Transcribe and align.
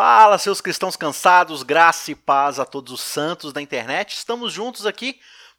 Fala, 0.00 0.38
seus 0.38 0.60
cristãos 0.60 0.94
cansados, 0.94 1.64
graça 1.64 2.12
e 2.12 2.14
paz 2.14 2.60
a 2.60 2.64
todos 2.64 2.92
os 2.92 3.00
santos 3.00 3.52
da 3.52 3.60
internet. 3.60 4.14
Estamos 4.14 4.52
juntos 4.52 4.86
aqui 4.86 5.18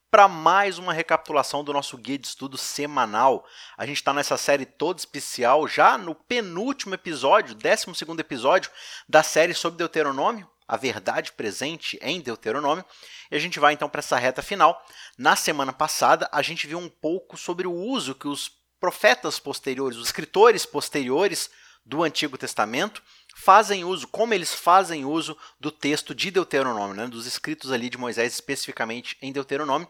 para 0.10 0.30
mais 0.30 0.78
uma 0.78 0.94
recapitulação 0.94 1.62
do 1.62 1.74
nosso 1.74 1.98
guia 1.98 2.18
de 2.18 2.28
estudo 2.28 2.58
semanal. 2.58 3.46
A 3.78 3.86
gente 3.86 3.98
está 3.98 4.14
nessa 4.14 4.38
série 4.38 4.66
toda 4.66 4.98
especial, 4.98 5.68
já 5.68 5.98
no 5.98 6.16
penúltimo 6.16 6.96
episódio, 6.96 7.54
12 7.54 7.86
episódio 8.18 8.72
da 9.10 9.22
série 9.24 9.54
sobre 9.54 9.78
Deuteronômio, 9.78 10.50
a 10.66 10.78
verdade 10.78 11.34
presente 11.34 12.00
em 12.02 12.22
Deuteronômio. 12.22 12.86
E 13.30 13.36
a 13.36 13.40
gente 13.40 13.60
vai 13.60 13.74
então 13.74 13.90
para 13.90 14.00
essa 14.00 14.18
reta 14.18 14.42
final. 14.42 14.82
Na 15.18 15.36
semana 15.36 15.74
passada, 15.74 16.30
a 16.32 16.42
gente 16.42 16.66
viu 16.66 16.80
um 16.80 16.88
pouco 16.88 17.36
sobre 17.36 17.68
o 17.68 17.74
uso 17.74 18.16
que 18.16 18.30
os 18.30 18.50
profetas 18.80 19.38
posteriores, 19.38 19.98
os 19.98 20.06
escritores 20.06 20.66
posteriores 20.66 21.50
do 21.86 22.04
Antigo 22.04 22.38
Testamento, 22.38 23.04
fazem 23.40 23.86
uso, 23.86 24.06
como 24.06 24.34
eles 24.34 24.54
fazem 24.54 25.06
uso 25.06 25.36
do 25.60 25.72
texto 25.72 26.14
de 26.14 26.30
Deuteronômio, 26.30 26.94
né, 26.94 27.08
dos 27.08 27.26
escritos 27.26 27.72
ali 27.72 27.90
de 27.90 27.98
Moisés 27.98 28.34
especificamente 28.34 29.18
em 29.22 29.32
Deuteronômio. 29.32 29.88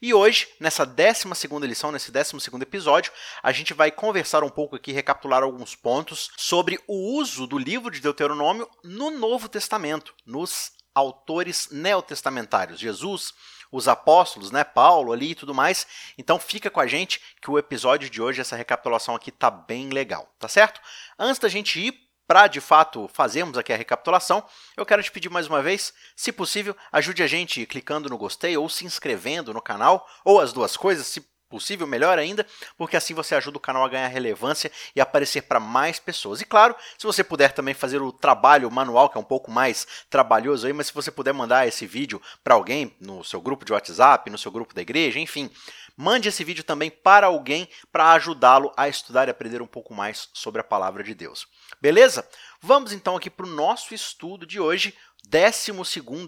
E 0.00 0.14
hoje, 0.14 0.48
nessa 0.60 0.86
12 0.86 1.26
lição, 1.66 1.90
nesse 1.90 2.12
12 2.12 2.36
episódio, 2.60 3.12
a 3.42 3.50
gente 3.50 3.74
vai 3.74 3.90
conversar 3.90 4.44
um 4.44 4.48
pouco 4.48 4.76
aqui, 4.76 4.92
recapitular 4.92 5.42
alguns 5.42 5.74
pontos 5.74 6.30
sobre 6.36 6.78
o 6.86 7.18
uso 7.18 7.44
do 7.44 7.58
livro 7.58 7.90
de 7.90 8.00
Deuteronômio 8.00 8.70
no 8.84 9.10
Novo 9.10 9.48
Testamento, 9.48 10.14
nos 10.24 10.70
autores 10.94 11.70
neotestamentários, 11.72 12.78
Jesus, 12.78 13.34
os 13.72 13.88
apóstolos, 13.88 14.50
né, 14.50 14.62
Paulo 14.62 15.12
ali 15.12 15.30
e 15.30 15.34
tudo 15.34 15.54
mais. 15.54 15.86
Então 16.16 16.38
fica 16.38 16.70
com 16.70 16.78
a 16.78 16.86
gente 16.86 17.20
que 17.40 17.50
o 17.50 17.58
episódio 17.58 18.08
de 18.08 18.22
hoje, 18.22 18.40
essa 18.40 18.54
recapitulação 18.54 19.16
aqui 19.16 19.32
tá 19.32 19.50
bem 19.50 19.88
legal, 19.88 20.32
tá 20.38 20.46
certo? 20.46 20.80
Antes 21.18 21.40
da 21.40 21.48
gente 21.48 21.80
ir 21.80 22.01
para 22.32 22.46
de 22.46 22.62
fato 22.62 23.10
fazermos 23.12 23.58
aqui 23.58 23.74
a 23.74 23.76
recapitulação, 23.76 24.42
eu 24.74 24.86
quero 24.86 25.02
te 25.02 25.12
pedir 25.12 25.28
mais 25.28 25.48
uma 25.48 25.60
vez, 25.60 25.92
se 26.16 26.32
possível, 26.32 26.74
ajude 26.90 27.22
a 27.22 27.26
gente 27.26 27.66
clicando 27.66 28.08
no 28.08 28.16
gostei 28.16 28.56
ou 28.56 28.70
se 28.70 28.86
inscrevendo 28.86 29.52
no 29.52 29.60
canal, 29.60 30.08
ou 30.24 30.40
as 30.40 30.50
duas 30.50 30.74
coisas, 30.74 31.06
se 31.06 31.20
possível, 31.50 31.86
melhor 31.86 32.18
ainda, 32.18 32.46
porque 32.78 32.96
assim 32.96 33.12
você 33.12 33.34
ajuda 33.34 33.58
o 33.58 33.60
canal 33.60 33.84
a 33.84 33.88
ganhar 33.90 34.08
relevância 34.08 34.72
e 34.96 35.00
aparecer 35.02 35.42
para 35.42 35.60
mais 35.60 35.98
pessoas. 35.98 36.40
E 36.40 36.46
claro, 36.46 36.74
se 36.96 37.06
você 37.06 37.22
puder 37.22 37.52
também 37.52 37.74
fazer 37.74 38.00
o 38.00 38.10
trabalho 38.10 38.70
manual, 38.70 39.10
que 39.10 39.18
é 39.18 39.20
um 39.20 39.24
pouco 39.24 39.50
mais 39.50 39.86
trabalhoso 40.08 40.66
aí, 40.66 40.72
mas 40.72 40.86
se 40.86 40.94
você 40.94 41.10
puder 41.10 41.34
mandar 41.34 41.68
esse 41.68 41.86
vídeo 41.86 42.22
para 42.42 42.54
alguém 42.54 42.96
no 42.98 43.22
seu 43.22 43.42
grupo 43.42 43.66
de 43.66 43.74
WhatsApp, 43.74 44.30
no 44.30 44.38
seu 44.38 44.50
grupo 44.50 44.74
da 44.74 44.80
igreja, 44.80 45.20
enfim, 45.20 45.50
mande 45.96 46.28
esse 46.28 46.44
vídeo 46.44 46.64
também 46.64 46.90
para 46.90 47.26
alguém 47.26 47.68
para 47.90 48.12
ajudá-lo 48.12 48.72
a 48.76 48.88
estudar 48.88 49.28
e 49.28 49.30
aprender 49.30 49.62
um 49.62 49.66
pouco 49.66 49.94
mais 49.94 50.28
sobre 50.32 50.60
a 50.60 50.64
palavra 50.64 51.02
de 51.02 51.14
Deus. 51.14 51.46
Beleza? 51.80 52.28
Vamos 52.60 52.92
então 52.92 53.16
aqui 53.16 53.30
para 53.30 53.46
o 53.46 53.50
nosso 53.50 53.94
estudo 53.94 54.46
de 54.46 54.60
hoje, 54.60 54.94
12 55.28 55.72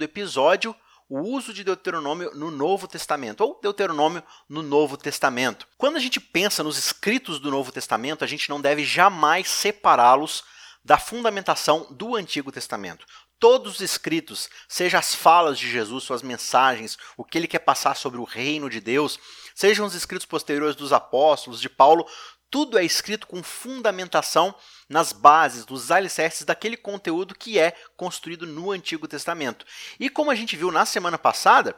episódio, 0.02 0.74
o 1.08 1.20
uso 1.20 1.52
de 1.52 1.62
Deuteronômio 1.62 2.30
no 2.34 2.50
Novo 2.50 2.88
Testamento, 2.88 3.42
ou 3.42 3.60
Deuteronômio 3.60 4.22
no 4.48 4.62
Novo 4.62 4.96
Testamento. 4.96 5.66
Quando 5.76 5.96
a 5.96 6.00
gente 6.00 6.18
pensa 6.18 6.62
nos 6.62 6.78
escritos 6.78 7.38
do 7.38 7.50
Novo 7.50 7.70
Testamento, 7.70 8.24
a 8.24 8.26
gente 8.26 8.48
não 8.48 8.60
deve 8.60 8.84
jamais 8.84 9.48
separá-los 9.48 10.44
da 10.84 10.98
fundamentação 10.98 11.86
do 11.90 12.14
Antigo 12.14 12.52
Testamento. 12.52 13.06
Todos 13.38 13.74
os 13.74 13.80
escritos, 13.80 14.48
seja 14.68 14.98
as 14.98 15.14
falas 15.14 15.58
de 15.58 15.70
Jesus, 15.70 16.04
suas 16.04 16.22
mensagens, 16.22 16.98
o 17.16 17.24
que 17.24 17.38
ele 17.38 17.48
quer 17.48 17.60
passar 17.60 17.96
sobre 17.96 18.20
o 18.20 18.24
reino 18.24 18.68
de 18.68 18.80
Deus, 18.80 19.18
sejam 19.54 19.86
os 19.86 19.94
escritos 19.94 20.26
posteriores 20.26 20.76
dos 20.76 20.92
apóstolos, 20.92 21.60
de 21.60 21.68
Paulo, 21.68 22.06
tudo 22.50 22.78
é 22.78 22.84
escrito 22.84 23.26
com 23.26 23.42
fundamentação 23.42 24.54
nas 24.88 25.12
bases, 25.12 25.64
dos 25.64 25.90
alicerces 25.90 26.44
daquele 26.44 26.76
conteúdo 26.76 27.34
que 27.34 27.58
é 27.58 27.72
construído 27.96 28.46
no 28.46 28.70
Antigo 28.70 29.08
Testamento. 29.08 29.66
E 29.98 30.08
como 30.08 30.30
a 30.30 30.34
gente 30.34 30.56
viu 30.56 30.70
na 30.70 30.86
semana 30.86 31.18
passada, 31.18 31.76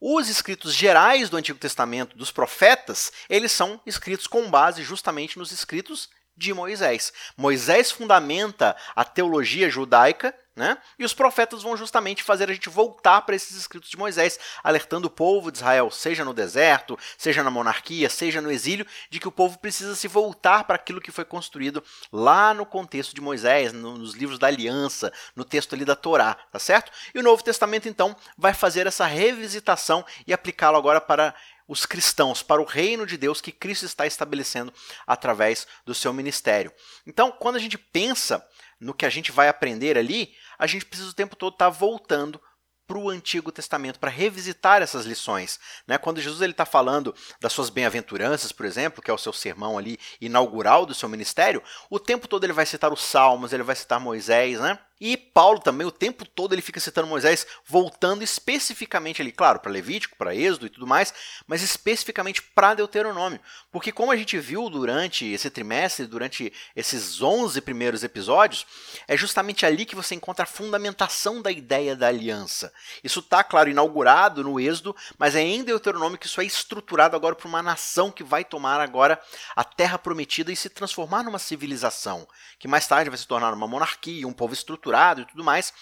os 0.00 0.28
escritos 0.28 0.74
gerais 0.74 1.28
do 1.28 1.36
Antigo 1.36 1.58
Testamento, 1.58 2.16
dos 2.16 2.30
profetas, 2.30 3.12
eles 3.28 3.50
são 3.50 3.80
escritos 3.84 4.26
com 4.26 4.50
base 4.50 4.82
justamente 4.82 5.38
nos 5.38 5.50
escritos 5.50 6.08
de 6.36 6.52
Moisés. 6.52 7.12
Moisés 7.36 7.90
fundamenta 7.90 8.76
a 8.94 9.04
teologia 9.04 9.68
judaica 9.68 10.34
né? 10.54 10.76
E 10.98 11.04
os 11.04 11.14
profetas 11.14 11.62
vão 11.62 11.76
justamente 11.78 12.22
fazer 12.22 12.50
a 12.50 12.52
gente 12.52 12.68
voltar 12.68 13.22
para 13.22 13.34
esses 13.34 13.56
escritos 13.56 13.88
de 13.88 13.96
Moisés, 13.96 14.38
alertando 14.62 15.08
o 15.08 15.10
povo 15.10 15.50
de 15.50 15.58
Israel, 15.58 15.90
seja 15.90 16.26
no 16.26 16.34
deserto, 16.34 16.98
seja 17.16 17.42
na 17.42 17.50
monarquia, 17.50 18.10
seja 18.10 18.40
no 18.40 18.50
exílio, 18.50 18.86
de 19.08 19.18
que 19.18 19.26
o 19.26 19.32
povo 19.32 19.58
precisa 19.58 19.96
se 19.96 20.06
voltar 20.06 20.64
para 20.64 20.76
aquilo 20.76 21.00
que 21.00 21.10
foi 21.10 21.24
construído 21.24 21.82
lá 22.12 22.52
no 22.52 22.66
contexto 22.66 23.14
de 23.14 23.20
Moisés, 23.22 23.72
no, 23.72 23.96
nos 23.96 24.14
livros 24.14 24.38
da 24.38 24.46
aliança, 24.46 25.10
no 25.34 25.42
texto 25.42 25.74
ali 25.74 25.86
da 25.86 25.96
Torá, 25.96 26.34
tá 26.34 26.58
certo? 26.58 26.92
E 27.14 27.18
o 27.18 27.22
Novo 27.22 27.42
Testamento 27.42 27.88
então 27.88 28.14
vai 28.36 28.52
fazer 28.52 28.86
essa 28.86 29.06
revisitação 29.06 30.04
e 30.26 30.34
aplicá-lo 30.34 30.76
agora 30.76 31.00
para 31.00 31.34
os 31.66 31.86
cristãos, 31.86 32.42
para 32.42 32.60
o 32.60 32.64
reino 32.64 33.06
de 33.06 33.16
Deus 33.16 33.40
que 33.40 33.52
Cristo 33.52 33.84
está 33.84 34.06
estabelecendo 34.06 34.72
através 35.06 35.66
do 35.84 35.94
seu 35.94 36.12
ministério. 36.12 36.72
Então, 37.06 37.32
quando 37.32 37.56
a 37.56 37.60
gente 37.60 37.78
pensa 37.78 38.46
no 38.80 38.94
que 38.94 39.06
a 39.06 39.10
gente 39.10 39.30
vai 39.30 39.48
aprender 39.48 39.96
ali, 39.96 40.34
a 40.58 40.66
gente 40.66 40.84
precisa 40.84 41.10
o 41.10 41.14
tempo 41.14 41.36
todo 41.36 41.54
estar 41.54 41.68
voltando 41.68 42.40
para 42.86 42.98
o 42.98 43.08
Antigo 43.08 43.50
Testamento, 43.50 43.98
para 43.98 44.10
revisitar 44.10 44.82
essas 44.82 45.06
lições. 45.06 45.58
Né? 45.86 45.96
Quando 45.96 46.20
Jesus 46.20 46.42
está 46.50 46.66
falando 46.66 47.14
das 47.40 47.52
suas 47.52 47.70
bem-aventuranças, 47.70 48.52
por 48.52 48.66
exemplo, 48.66 49.02
que 49.02 49.10
é 49.10 49.14
o 49.14 49.18
seu 49.18 49.32
sermão 49.32 49.78
ali 49.78 49.98
inaugural 50.20 50.84
do 50.84 50.94
seu 50.94 51.08
ministério, 51.08 51.62
o 51.88 51.98
tempo 51.98 52.28
todo 52.28 52.44
ele 52.44 52.52
vai 52.52 52.66
citar 52.66 52.92
os 52.92 53.02
Salmos, 53.02 53.52
ele 53.52 53.62
vai 53.62 53.76
citar 53.76 54.00
Moisés, 54.00 54.60
né? 54.60 54.78
E 55.04 55.16
Paulo 55.16 55.58
também, 55.58 55.84
o 55.84 55.90
tempo 55.90 56.24
todo, 56.24 56.54
ele 56.54 56.62
fica 56.62 56.78
citando 56.78 57.08
Moisés, 57.08 57.44
voltando 57.66 58.22
especificamente 58.22 59.20
ali, 59.20 59.32
claro, 59.32 59.58
para 59.58 59.72
Levítico, 59.72 60.14
para 60.14 60.32
Êxodo 60.32 60.66
e 60.66 60.70
tudo 60.70 60.86
mais, 60.86 61.12
mas 61.44 61.60
especificamente 61.60 62.40
para 62.40 62.74
Deuteronômio. 62.74 63.40
Porque, 63.72 63.90
como 63.90 64.12
a 64.12 64.16
gente 64.16 64.38
viu 64.38 64.70
durante 64.70 65.26
esse 65.26 65.50
trimestre, 65.50 66.06
durante 66.06 66.52
esses 66.76 67.20
11 67.20 67.60
primeiros 67.62 68.04
episódios, 68.04 68.64
é 69.08 69.16
justamente 69.16 69.66
ali 69.66 69.84
que 69.84 69.96
você 69.96 70.14
encontra 70.14 70.44
a 70.44 70.46
fundamentação 70.46 71.42
da 71.42 71.50
ideia 71.50 71.96
da 71.96 72.06
aliança. 72.06 72.72
Isso 73.02 73.18
está, 73.18 73.42
claro, 73.42 73.68
inaugurado 73.68 74.44
no 74.44 74.60
Êxodo, 74.60 74.94
mas 75.18 75.34
é 75.34 75.40
em 75.40 75.64
Deuteronômio 75.64 76.16
que 76.16 76.26
isso 76.26 76.40
é 76.40 76.44
estruturado 76.44 77.16
agora 77.16 77.34
para 77.34 77.48
uma 77.48 77.60
nação 77.60 78.12
que 78.12 78.22
vai 78.22 78.44
tomar 78.44 78.78
agora 78.78 79.20
a 79.56 79.64
terra 79.64 79.98
prometida 79.98 80.52
e 80.52 80.56
se 80.56 80.68
transformar 80.68 81.24
numa 81.24 81.40
civilização, 81.40 82.24
que 82.56 82.68
mais 82.68 82.86
tarde 82.86 83.10
vai 83.10 83.18
se 83.18 83.26
tornar 83.26 83.52
uma 83.52 83.66
monarquia, 83.66 84.28
um 84.28 84.32
povo 84.32 84.54
estruturado 84.54 84.91
estruturado 84.92 85.22
e 85.22 85.24
tudo 85.24 85.42
mais, 85.42 85.72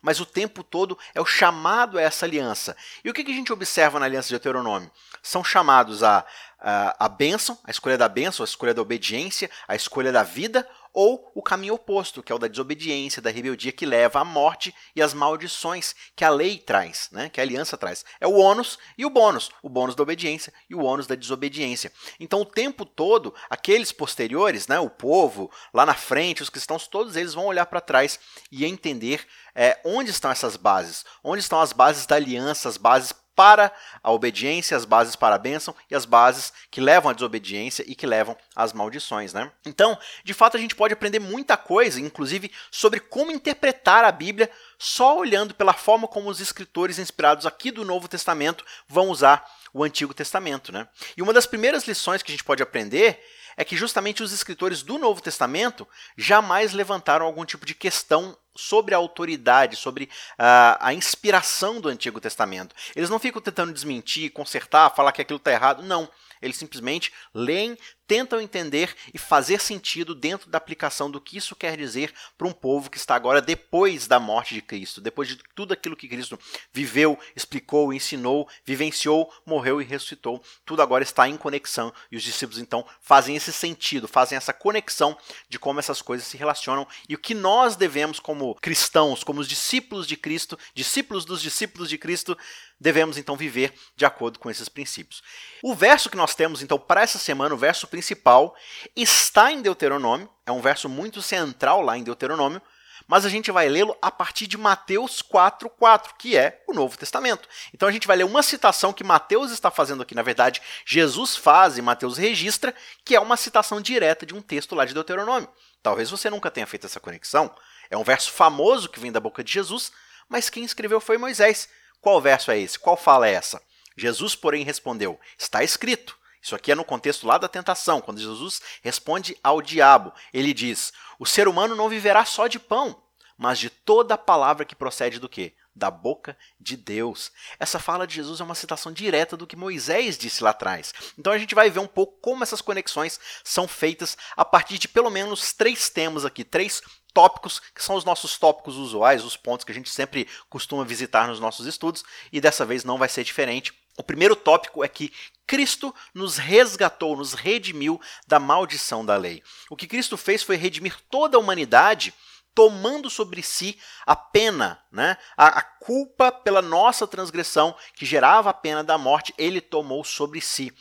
mas 0.00 0.20
o 0.20 0.26
tempo 0.26 0.62
todo 0.62 0.98
é 1.14 1.20
o 1.20 1.26
chamado 1.26 1.98
a 1.98 2.02
essa 2.02 2.24
aliança. 2.24 2.76
E 3.04 3.10
o 3.10 3.12
que, 3.12 3.24
que 3.24 3.32
a 3.32 3.34
gente 3.34 3.52
observa 3.52 3.98
na 3.98 4.06
aliança 4.06 4.28
de 4.28 4.34
Deuteronômio? 4.34 4.90
São 5.22 5.44
chamados 5.44 6.02
a, 6.02 6.24
a, 6.60 7.08
bênção, 7.08 7.58
a 7.64 7.70
escolha 7.70 7.96
da 7.96 8.08
bênção, 8.08 8.44
a 8.44 8.48
escolha 8.48 8.74
da 8.74 8.82
obediência, 8.82 9.50
a 9.66 9.74
escolha 9.74 10.12
da 10.12 10.22
vida 10.22 10.66
ou 10.92 11.30
o 11.34 11.42
caminho 11.42 11.74
oposto, 11.74 12.22
que 12.22 12.32
é 12.32 12.34
o 12.34 12.38
da 12.38 12.48
desobediência, 12.48 13.22
da 13.22 13.30
rebeldia 13.30 13.70
que 13.70 13.86
leva 13.86 14.20
à 14.20 14.24
morte 14.24 14.74
e 14.94 15.00
às 15.00 15.14
maldições 15.14 15.94
que 16.16 16.24
a 16.24 16.30
lei 16.30 16.58
traz, 16.58 17.08
né? 17.12 17.28
que 17.28 17.40
a 17.40 17.44
aliança 17.44 17.78
traz. 17.78 18.04
É 18.20 18.26
o 18.26 18.34
ônus 18.34 18.78
e 18.98 19.06
o 19.06 19.10
bônus, 19.10 19.50
o 19.62 19.68
bônus 19.68 19.94
da 19.94 20.02
obediência 20.02 20.52
e 20.68 20.74
o 20.74 20.82
ônus 20.82 21.06
da 21.06 21.14
desobediência. 21.14 21.92
Então, 22.18 22.40
o 22.40 22.46
tempo 22.46 22.84
todo, 22.84 23.34
aqueles 23.48 23.92
posteriores, 23.92 24.66
né, 24.66 24.80
o 24.80 24.90
povo, 24.90 25.50
lá 25.72 25.86
na 25.86 25.94
frente, 25.94 26.42
os 26.42 26.50
cristãos, 26.50 26.86
todos 26.86 27.16
eles 27.16 27.34
vão 27.34 27.46
olhar 27.46 27.66
para 27.66 27.80
trás 27.80 28.18
e 28.50 28.64
entender 28.64 29.26
é, 29.54 29.80
onde 29.84 30.10
estão 30.10 30.30
essas 30.30 30.56
bases, 30.56 31.04
onde 31.22 31.40
estão 31.40 31.60
as 31.60 31.72
bases 31.72 32.06
da 32.06 32.16
aliança, 32.16 32.68
as 32.68 32.76
bases 32.76 33.12
para 33.40 33.72
a 34.02 34.12
obediência, 34.12 34.76
as 34.76 34.84
bases 34.84 35.16
para 35.16 35.34
a 35.34 35.38
bênção 35.38 35.74
e 35.90 35.94
as 35.94 36.04
bases 36.04 36.52
que 36.70 36.78
levam 36.78 37.10
à 37.10 37.14
desobediência 37.14 37.82
e 37.88 37.94
que 37.94 38.06
levam 38.06 38.36
às 38.54 38.74
maldições. 38.74 39.32
Né? 39.32 39.50
Então, 39.64 39.98
de 40.22 40.34
fato, 40.34 40.58
a 40.58 40.60
gente 40.60 40.74
pode 40.74 40.92
aprender 40.92 41.20
muita 41.20 41.56
coisa, 41.56 41.98
inclusive 41.98 42.52
sobre 42.70 43.00
como 43.00 43.32
interpretar 43.32 44.04
a 44.04 44.12
Bíblia 44.12 44.50
só 44.78 45.16
olhando 45.16 45.54
pela 45.54 45.72
forma 45.72 46.06
como 46.06 46.28
os 46.28 46.38
escritores 46.38 46.98
inspirados 46.98 47.46
aqui 47.46 47.70
do 47.70 47.82
Novo 47.82 48.08
Testamento 48.08 48.62
vão 48.86 49.08
usar 49.08 49.42
o 49.72 49.84
Antigo 49.84 50.14
Testamento. 50.14 50.72
Né? 50.72 50.86
E 51.16 51.22
uma 51.22 51.32
das 51.32 51.46
primeiras 51.46 51.86
lições 51.86 52.22
que 52.22 52.30
a 52.30 52.34
gente 52.34 52.44
pode 52.44 52.62
aprender 52.62 53.22
é 53.56 53.64
que 53.64 53.76
justamente 53.76 54.22
os 54.22 54.32
escritores 54.32 54.82
do 54.82 54.98
Novo 54.98 55.20
Testamento 55.20 55.86
jamais 56.16 56.72
levantaram 56.72 57.26
algum 57.26 57.44
tipo 57.44 57.66
de 57.66 57.74
questão 57.74 58.36
sobre 58.56 58.94
a 58.94 58.98
autoridade, 58.98 59.76
sobre 59.76 60.04
uh, 60.04 60.76
a 60.80 60.94
inspiração 60.94 61.80
do 61.80 61.88
Antigo 61.88 62.20
Testamento. 62.20 62.74
Eles 62.94 63.10
não 63.10 63.18
ficam 63.18 63.40
tentando 63.40 63.72
desmentir, 63.72 64.32
consertar, 64.32 64.94
falar 64.94 65.12
que 65.12 65.22
aquilo 65.22 65.36
está 65.36 65.52
errado. 65.52 65.82
Não. 65.82 66.08
Eles 66.40 66.56
simplesmente 66.56 67.12
leem, 67.34 67.76
tentam 68.06 68.40
entender 68.40 68.94
e 69.14 69.18
fazer 69.18 69.60
sentido 69.60 70.14
dentro 70.14 70.50
da 70.50 70.58
aplicação 70.58 71.08
do 71.08 71.20
que 71.20 71.36
isso 71.36 71.54
quer 71.54 71.76
dizer 71.76 72.12
para 72.36 72.48
um 72.48 72.52
povo 72.52 72.90
que 72.90 72.96
está 72.96 73.14
agora 73.14 73.40
depois 73.40 74.08
da 74.08 74.18
morte 74.18 74.52
de 74.52 74.60
Cristo, 74.60 75.00
depois 75.00 75.28
de 75.28 75.38
tudo 75.54 75.72
aquilo 75.72 75.94
que 75.94 76.08
Cristo 76.08 76.38
viveu, 76.72 77.18
explicou, 77.36 77.92
ensinou, 77.92 78.48
vivenciou, 78.64 79.32
morreu 79.46 79.80
e 79.80 79.84
ressuscitou. 79.84 80.42
Tudo 80.64 80.82
agora 80.82 81.04
está 81.04 81.28
em 81.28 81.36
conexão 81.36 81.92
e 82.10 82.16
os 82.16 82.22
discípulos 82.22 82.60
então 82.60 82.84
fazem 83.00 83.36
esse 83.36 83.52
sentido, 83.52 84.08
fazem 84.08 84.36
essa 84.36 84.52
conexão 84.52 85.16
de 85.48 85.58
como 85.58 85.78
essas 85.78 86.02
coisas 86.02 86.26
se 86.26 86.36
relacionam 86.36 86.88
e 87.08 87.14
o 87.14 87.18
que 87.18 87.34
nós 87.34 87.76
devemos 87.76 88.18
como 88.18 88.56
cristãos, 88.56 89.22
como 89.22 89.40
os 89.40 89.48
discípulos 89.48 90.06
de 90.06 90.16
Cristo, 90.16 90.58
discípulos 90.74 91.24
dos 91.24 91.40
discípulos 91.40 91.88
de 91.88 91.96
Cristo, 91.96 92.36
devemos 92.80 93.18
então 93.18 93.36
viver 93.36 93.74
de 93.94 94.04
acordo 94.06 94.38
com 94.38 94.50
esses 94.50 94.68
princípios. 94.68 95.22
O 95.62 95.74
verso 95.74 96.08
que 96.08 96.16
nós 96.16 96.34
temos 96.34 96.62
então 96.62 96.78
para 96.78 97.02
essa 97.02 97.18
semana, 97.18 97.54
o 97.54 97.58
verso 97.58 97.86
principal, 97.86 98.56
está 98.96 99.52
em 99.52 99.60
Deuteronômio, 99.60 100.28
é 100.46 100.50
um 100.50 100.62
verso 100.62 100.88
muito 100.88 101.20
central 101.20 101.82
lá 101.82 101.98
em 101.98 102.02
Deuteronômio, 102.02 102.62
mas 103.06 103.26
a 103.26 103.28
gente 103.28 103.50
vai 103.50 103.68
lê-lo 103.68 103.96
a 104.00 104.08
partir 104.08 104.46
de 104.46 104.56
Mateus 104.56 105.20
4:4, 105.20 106.14
que 106.16 106.36
é 106.36 106.62
o 106.68 106.72
Novo 106.72 106.96
Testamento. 106.96 107.48
Então 107.74 107.88
a 107.88 107.92
gente 107.92 108.06
vai 108.06 108.16
ler 108.16 108.24
uma 108.24 108.42
citação 108.42 108.92
que 108.92 109.02
Mateus 109.02 109.50
está 109.50 109.70
fazendo 109.70 110.02
aqui, 110.02 110.14
na 110.14 110.22
verdade, 110.22 110.62
Jesus 110.86 111.36
faz 111.36 111.76
e 111.76 111.82
Mateus 111.82 112.16
registra, 112.16 112.74
que 113.04 113.16
é 113.16 113.20
uma 113.20 113.36
citação 113.36 113.80
direta 113.80 114.24
de 114.24 114.32
um 114.32 114.40
texto 114.40 114.74
lá 114.74 114.84
de 114.84 114.94
Deuteronômio. 114.94 115.48
Talvez 115.82 116.08
você 116.08 116.30
nunca 116.30 116.50
tenha 116.50 116.66
feito 116.66 116.86
essa 116.86 117.00
conexão. 117.00 117.52
É 117.90 117.96
um 117.96 118.04
verso 118.04 118.30
famoso 118.30 118.88
que 118.88 119.00
vem 119.00 119.10
da 119.10 119.18
boca 119.18 119.42
de 119.42 119.52
Jesus, 119.52 119.90
mas 120.28 120.48
quem 120.48 120.62
escreveu 120.62 121.00
foi 121.00 121.18
Moisés. 121.18 121.68
Qual 122.00 122.20
verso 122.20 122.50
é 122.50 122.58
esse? 122.58 122.78
Qual 122.78 122.96
fala 122.96 123.28
é 123.28 123.32
essa? 123.32 123.62
Jesus, 123.96 124.34
porém, 124.34 124.64
respondeu: 124.64 125.18
Está 125.38 125.62
escrito. 125.62 126.18
Isso 126.42 126.54
aqui 126.54 126.72
é 126.72 126.74
no 126.74 126.84
contexto 126.84 127.26
lá 127.26 127.36
da 127.36 127.48
tentação, 127.48 128.00
quando 128.00 128.20
Jesus 128.20 128.62
responde 128.82 129.36
ao 129.42 129.60
diabo. 129.60 130.12
Ele 130.32 130.54
diz: 130.54 130.92
O 131.18 131.26
ser 131.26 131.46
humano 131.46 131.76
não 131.76 131.88
viverá 131.88 132.24
só 132.24 132.46
de 132.46 132.58
pão, 132.58 133.02
mas 133.36 133.58
de 133.58 133.68
toda 133.68 134.16
palavra 134.16 134.64
que 134.64 134.74
procede 134.74 135.18
do 135.18 135.28
quê? 135.28 135.54
Da 135.80 135.90
boca 135.90 136.36
de 136.60 136.76
Deus. 136.76 137.32
Essa 137.58 137.78
fala 137.78 138.06
de 138.06 138.14
Jesus 138.14 138.38
é 138.38 138.44
uma 138.44 138.54
citação 138.54 138.92
direta 138.92 139.34
do 139.34 139.46
que 139.46 139.56
Moisés 139.56 140.18
disse 140.18 140.44
lá 140.44 140.50
atrás. 140.50 140.92
Então 141.18 141.32
a 141.32 141.38
gente 141.38 141.54
vai 141.54 141.70
ver 141.70 141.78
um 141.78 141.86
pouco 141.86 142.18
como 142.20 142.42
essas 142.42 142.60
conexões 142.60 143.18
são 143.42 143.66
feitas 143.66 144.14
a 144.36 144.44
partir 144.44 144.76
de 144.76 144.86
pelo 144.86 145.08
menos 145.08 145.54
três 145.54 145.88
temas 145.88 146.26
aqui, 146.26 146.44
três 146.44 146.82
tópicos, 147.14 147.62
que 147.74 147.82
são 147.82 147.96
os 147.96 148.04
nossos 148.04 148.36
tópicos 148.36 148.76
usuais, 148.76 149.24
os 149.24 149.38
pontos 149.38 149.64
que 149.64 149.72
a 149.72 149.74
gente 149.74 149.88
sempre 149.88 150.28
costuma 150.50 150.84
visitar 150.84 151.26
nos 151.28 151.40
nossos 151.40 151.66
estudos, 151.66 152.04
e 152.30 152.42
dessa 152.42 152.66
vez 152.66 152.84
não 152.84 152.98
vai 152.98 153.08
ser 153.08 153.24
diferente. 153.24 153.72
O 153.96 154.02
primeiro 154.02 154.36
tópico 154.36 154.84
é 154.84 154.88
que 154.88 155.10
Cristo 155.46 155.94
nos 156.12 156.36
resgatou, 156.36 157.16
nos 157.16 157.32
redimiu 157.32 157.98
da 158.26 158.38
maldição 158.38 159.02
da 159.02 159.16
lei. 159.16 159.42
O 159.70 159.76
que 159.76 159.86
Cristo 159.86 160.18
fez 160.18 160.42
foi 160.42 160.56
redimir 160.56 160.94
toda 161.10 161.38
a 161.38 161.40
humanidade, 161.40 162.12
tomando 162.54 163.08
sobre 163.08 163.42
si 163.42 163.78
a 164.06 164.14
pena, 164.16 164.80
né? 164.90 165.16
a, 165.36 165.58
a 165.58 165.62
culpa 165.62 166.32
pela 166.32 166.62
nossa 166.62 167.06
transgressão 167.06 167.74
que 167.94 168.04
gerava 168.04 168.50
a 168.50 168.54
pena 168.54 168.82
da 168.82 168.98
morte, 168.98 169.34
ele 169.38 169.60
tomou 169.60 170.04
sobre 170.04 170.40
si. 170.40 170.72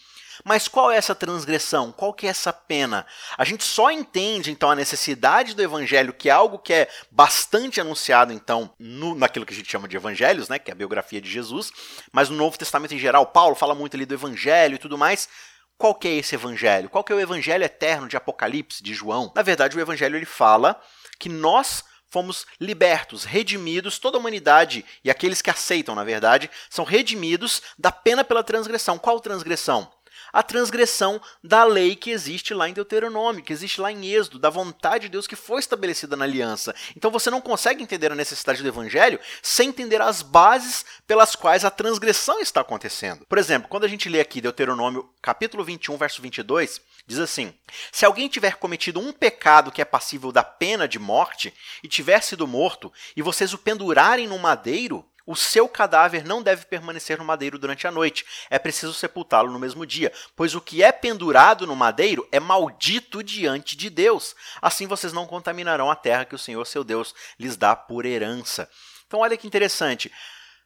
Mas 0.44 0.68
qual 0.68 0.92
é 0.92 0.98
essa 0.98 1.14
transgressão? 1.14 1.92
Qual 1.92 2.14
que 2.14 2.26
é 2.26 2.30
essa 2.30 2.54
pena? 2.54 3.06
A 3.38 3.44
gente 3.44 3.64
só 3.64 3.92
entende 3.92 4.52
então 4.52 4.72
a 4.72 4.76
necessidade 4.76 5.54
do 5.54 5.62
evangelho, 5.62 6.14
que 6.14 6.30
é 6.30 6.32
algo 6.32 6.58
que 6.60 6.74
é 6.74 6.90
bastante 7.12 7.82
anunciado 7.82 8.32
então 8.32 8.74
no, 8.80 9.16
naquilo 9.16 9.46
que 9.46 9.54
a 9.54 9.56
gente 9.56 9.70
chama 9.70 9.88
de 9.88 9.98
evangelhos, 9.98 10.48
né, 10.48 10.58
que 10.58 10.72
é 10.72 10.74
a 10.74 10.78
biografia 10.78 11.20
de 11.20 11.30
Jesus, 11.30 11.72
mas 12.12 12.30
no 12.30 12.38
Novo 12.38 12.58
Testamento 12.58 12.94
em 12.94 13.00
geral, 13.00 13.26
Paulo 13.28 13.56
fala 13.56 13.76
muito 13.76 13.96
ali 13.96 14.06
do 14.06 14.14
evangelho 14.14 14.76
e 14.76 14.80
tudo 14.80 14.98
mais. 14.98 15.28
Qual 15.78 15.96
que 15.96 16.10
é 16.10 16.16
esse 16.16 16.36
evangelho? 16.36 16.90
Qual 16.90 17.04
que 17.04 17.14
é 17.14 17.16
o 17.16 17.20
evangelho 17.22 17.64
eterno 17.64 18.08
de 18.08 18.18
Apocalipse, 18.18 18.84
de 18.84 18.94
João? 18.94 19.32
Na 19.34 19.42
verdade, 19.42 19.78
o 19.78 19.80
evangelho 19.80 20.18
ele 20.18 20.26
fala 20.26 20.80
que 21.20 21.30
nós 21.30 21.84
fomos 22.10 22.46
libertos, 22.60 23.24
redimidos, 23.24 24.00
toda 24.00 24.18
a 24.18 24.20
humanidade 24.20 24.84
e 25.04 25.12
aqueles 25.12 25.42
que 25.42 25.50
aceitam, 25.50 25.94
na 25.94 26.04
verdade, 26.04 26.50
são 26.70 26.84
redimidos 26.84 27.62
da 27.78 27.92
pena 27.92 28.24
pela 28.24 28.44
transgressão. 28.44 28.98
Qual 28.98 29.20
transgressão? 29.20 29.92
A 30.32 30.44
transgressão 30.44 31.22
da 31.44 31.64
lei 31.64 31.96
que 31.96 32.12
existe 32.12 32.54
lá 32.54 32.70
em 32.70 32.74
Deuteronômio, 32.74 33.44
que 33.44 33.54
existe 33.54 33.82
lá 33.82 33.92
em 33.92 34.06
Êxodo, 34.06 34.40
da 34.40 34.50
vontade 34.50 35.04
de 35.04 35.10
Deus 35.10 35.28
que 35.28 35.36
foi 35.36 35.60
estabelecida 35.60 36.16
na 36.16 36.26
aliança. 36.26 36.76
Então 36.96 37.12
você 37.12 37.30
não 37.30 37.42
consegue 37.42 37.84
entender 37.84 38.12
a 38.12 38.16
necessidade 38.16 38.62
do 38.62 38.68
evangelho 38.68 39.20
sem 39.42 39.70
entender 39.70 40.02
as 40.02 40.22
bases 40.22 40.86
pelas 41.08 41.36
quais 41.36 41.66
a 41.66 41.72
transgressão 41.72 42.40
está 42.40 42.62
acontecendo. 42.62 43.26
Por 43.28 43.38
exemplo, 43.38 43.70
quando 43.70 43.84
a 43.84 43.88
gente 43.88 44.10
lê 44.10 44.20
aqui 44.20 44.42
Deuteronômio 44.42 45.10
capítulo 45.22 45.64
21, 45.64 45.98
verso 45.98 46.22
22, 46.22 46.82
diz 47.06 47.20
assim: 47.20 47.54
Se 47.92 48.06
alguém 48.06 48.28
tiver 48.28 48.56
cometido 48.56 49.00
um 49.00 49.12
pecado 49.12 49.72
que 49.72 49.82
é 49.82 49.86
passível 49.86 50.32
da 50.32 50.44
pena 50.44 50.88
de 50.88 51.00
morte 51.00 51.54
e 51.84 51.88
tiver 51.88 52.22
sido 52.22 52.48
morto, 52.48 52.92
e 53.16 53.22
vocês 53.22 53.54
o 53.54 53.58
pendurarem 53.58 54.28
no 54.28 54.38
madeiro, 54.40 55.06
o 55.30 55.36
seu 55.36 55.70
cadáver 55.70 56.26
não 56.26 56.42
deve 56.42 56.66
permanecer 56.66 57.20
no 57.20 57.24
madeiro 57.24 57.60
durante 57.60 57.86
a 57.86 57.92
noite. 57.92 58.26
É 58.50 58.58
preciso 58.58 58.96
sepultá-lo 58.96 59.52
no 59.52 59.60
mesmo 59.60 59.86
dia, 59.86 60.12
pois 60.36 60.56
o 60.56 60.62
que 60.62 60.82
é 60.82 60.92
pendurado 60.92 61.68
no 61.68 61.76
madeiro 61.76 62.28
é 62.32 62.40
maldito 62.40 63.22
diante 63.22 63.78
de 63.78 63.92
Deus. 63.92 64.36
Assim 64.60 64.88
vocês 64.88 65.14
não 65.14 65.28
contaminarão 65.28 65.92
a 65.92 65.96
terra 65.96 66.26
que 66.26 66.34
o 66.34 66.40
Senhor, 66.40 66.66
seu 66.66 66.84
Deus, 66.84 67.14
lhes 67.40 67.56
dá 67.56 67.76
por 67.76 68.08
herança. 68.08 68.68
Então, 69.06 69.20
olha 69.20 69.38
que 69.38 69.46
interessante. 69.46 70.12